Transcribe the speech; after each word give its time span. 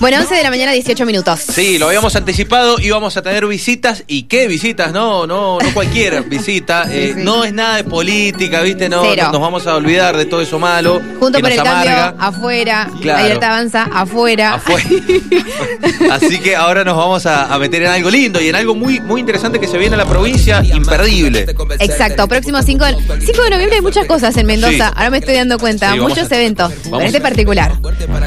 Bueno, 0.00 0.18
11 0.20 0.32
de 0.36 0.42
la 0.44 0.50
mañana, 0.50 0.70
18 0.72 1.04
minutos. 1.06 1.40
Sí, 1.40 1.76
lo 1.76 1.86
habíamos 1.86 2.14
anticipado, 2.14 2.78
íbamos 2.78 3.16
a 3.16 3.22
tener 3.22 3.44
visitas. 3.46 4.04
¿Y 4.06 4.22
qué 4.24 4.46
visitas? 4.46 4.92
No, 4.92 5.26
no, 5.26 5.58
no 5.58 5.74
cualquier 5.74 6.22
visita. 6.28 6.84
Eh, 6.88 7.14
no 7.16 7.42
es 7.42 7.52
nada 7.52 7.76
de 7.78 7.84
política, 7.84 8.60
¿viste? 8.60 8.88
No, 8.88 9.02
Cero. 9.02 9.30
nos 9.32 9.40
vamos 9.40 9.66
a 9.66 9.74
olvidar 9.74 10.16
de 10.16 10.24
todo 10.26 10.40
eso 10.40 10.60
malo. 10.60 11.00
Junto 11.18 11.40
por 11.40 11.50
el 11.50 11.56
cambio, 11.56 11.72
amarga. 11.90 12.14
afuera. 12.16 12.88
Claro. 13.02 13.18
La 13.18 13.22
libertad 13.24 13.48
avanza, 13.50 13.82
afuera. 13.92 14.54
Afuera. 14.54 14.88
Así 16.12 16.38
que 16.38 16.54
ahora 16.54 16.84
nos 16.84 16.96
vamos 16.96 17.26
a, 17.26 17.52
a 17.52 17.58
meter 17.58 17.82
en 17.82 17.88
algo 17.88 18.08
lindo 18.08 18.40
y 18.40 18.48
en 18.48 18.54
algo 18.54 18.76
muy, 18.76 19.00
muy 19.00 19.18
interesante 19.20 19.58
que 19.58 19.66
se 19.66 19.78
viene 19.78 19.96
a 19.96 19.98
la 19.98 20.06
provincia, 20.06 20.62
imperdible. 20.64 21.44
Exacto, 21.80 22.28
próximo 22.28 22.62
5 22.62 22.84
de, 22.84 22.92
5 23.26 23.42
de 23.42 23.50
noviembre 23.50 23.76
hay 23.76 23.82
muchas 23.82 24.06
cosas 24.06 24.36
en 24.36 24.46
Mendoza, 24.46 24.68
Sí. 24.88 24.92
ahora 24.94 25.10
me 25.10 25.18
estoy 25.18 25.34
dando 25.34 25.58
cuenta, 25.58 25.96
muchos 25.96 26.30
a- 26.30 26.36
eventos, 26.36 26.72
pero 26.84 27.00
este 27.00 27.20
particular. 27.20 27.72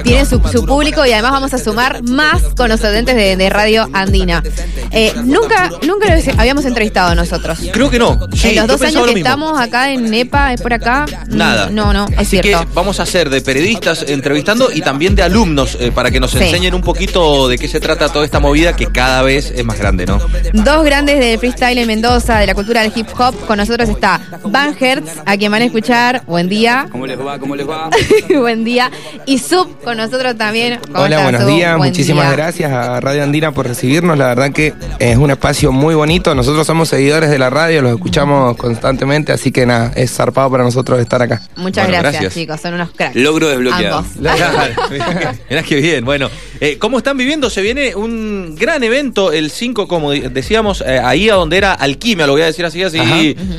Tiene 0.04 0.26
su, 0.26 0.42
su 0.52 0.66
público 0.66 1.06
y 1.06 1.14
además 1.14 1.32
vamos 1.32 1.54
a 1.54 1.61
sumar 1.64 2.04
más 2.04 2.42
con 2.56 2.70
los 2.70 2.84
oyentes 2.84 3.16
de, 3.16 3.36
de 3.38 3.50
Radio 3.50 3.90
Andina. 3.94 4.44
Eh, 4.92 5.14
nunca 5.24 5.70
nunca 5.88 6.14
los 6.16 6.28
habíamos 6.38 6.66
entrevistado 6.66 7.16
nosotros. 7.16 7.60
Creo 7.72 7.90
que 7.90 8.00
no. 8.00 8.20
Sí, 8.36 8.50
en 8.50 8.56
los 8.58 8.68
dos 8.68 8.82
años 8.82 9.06
lo 9.08 9.14
que 9.14 9.20
estamos 9.20 9.60
acá 9.60 9.92
en 9.92 10.10
NEPA, 10.10 10.54
es 10.54 10.62
por 10.62 10.74
acá. 10.74 11.06
Nada. 11.28 11.70
No, 11.70 11.94
no, 11.94 12.08
es 12.08 12.18
Así 12.20 12.42
cierto. 12.42 12.60
que 12.60 12.68
vamos 12.74 13.00
a 13.00 13.04
hacer 13.04 13.30
de 13.30 13.42
periodistas 13.42 14.04
entrevistando 14.08 14.70
y 14.74 14.82
también 14.82 15.16
de 15.16 15.24
alumnos 15.24 15.78
eh, 15.80 15.92
para 15.94 16.12
que 16.12 16.20
nos 16.20 16.32
Sí. 16.32 16.38
enseñen 16.40 16.74
un 16.74 16.82
poquito 16.82 17.48
de 17.50 17.58
qué 17.58 17.68
se 17.68 17.80
trata 17.80 18.08
toda 18.10 18.24
esta 18.26 18.40
movida 18.40 18.76
que 18.76 18.88
cada 18.88 19.22
vez 19.22 19.52
es 19.56 19.64
más 19.66 19.78
grande, 19.78 20.06
¿no? 20.06 20.20
Dos 20.54 20.84
grandes 20.86 21.20
del 21.20 21.38
freestyle 21.40 21.78
en 21.78 21.88
Mendoza, 21.88 22.40
de 22.40 22.48
la 22.48 22.56
cultura 22.56 22.82
del 22.82 22.92
hip 22.96 23.08
hop. 23.18 23.36
Con 23.46 23.58
nosotros 23.58 23.90
está 23.90 24.20
Van 24.46 24.76
Hertz, 24.80 25.12
a 25.26 25.36
quien 25.38 25.52
van 25.52 25.62
a 25.62 25.66
escuchar. 25.66 26.24
Buen 26.26 26.48
día. 26.50 26.88
¿Cómo 26.92 27.06
les 27.06 27.20
va? 27.20 27.38
¿Cómo 27.40 27.56
les 27.56 27.68
va? 27.70 27.90
Buen 28.30 28.64
día. 28.64 28.90
Y 29.26 29.40
Sub 29.40 29.80
con 29.84 29.98
nosotros 29.98 30.38
también. 30.38 30.80
¿Cómo 30.88 31.04
Hola, 31.04 31.18
estás, 31.18 31.24
buenos 31.24 31.42
Sub? 31.42 31.50
Días. 31.56 31.78
Buen 31.78 31.90
Muchísimas 31.90 32.28
día. 32.28 32.36
gracias 32.36 32.72
a 32.72 33.00
Radio 33.00 33.24
Andina 33.24 33.52
por 33.52 33.68
recibirnos. 33.68 34.18
La 34.18 34.28
verdad 34.28 34.52
que 34.52 34.74
es 35.00 35.18
un 35.18 35.32
espacio 35.32 35.72
muy 35.72 35.96
bonito. 35.96 36.34
Nosotros 36.36 36.66
somos 36.68 36.90
seguidores 36.90 37.30
de 37.30 37.40
la 37.40 37.50
radio, 37.50 37.82
los 37.82 37.94
escuchamos 37.94 38.56
constantemente, 38.58 39.32
así 39.32 39.52
que 39.52 39.66
nada, 39.66 39.92
es 39.96 40.12
zarpado 40.14 40.50
para 40.52 40.64
nosotros 40.64 41.00
estar 41.00 41.22
acá. 41.22 41.42
Muchas 41.56 41.86
Bueno, 41.88 42.02
gracias, 42.02 42.22
gracias. 42.22 42.34
chicos. 42.34 42.62
Son 42.62 42.74
unos 42.74 42.92
cracks. 42.92 43.16
Logro 43.16 43.48
desbloqueado. 43.50 44.00
Ambos. 44.00 44.16
Mirá 45.50 45.64
que 45.64 45.76
bien. 45.76 46.06
Bueno, 46.06 46.30
eh, 46.64 46.78
¿cómo 46.78 47.00
están 47.00 47.18
viviendo? 47.18 47.50
Se 47.50 47.62
viene 47.62 47.96
un 47.96 48.56
gran 48.56 48.84
evento 48.84 49.32
el 49.34 49.50
5, 49.50 49.88
como 49.88 50.12
decíamos, 50.12 50.84
eh, 50.86 51.02
ahí 51.04 51.28
a 51.28 51.34
donde 51.34 51.58
era 51.58 51.74
Alquimia, 51.74 52.28
lo 52.28 52.34
voy 52.34 52.44
a 52.44 52.46
decir 52.46 52.64
así, 52.64 52.84
así, 52.84 53.00
Ajá. 53.00 53.18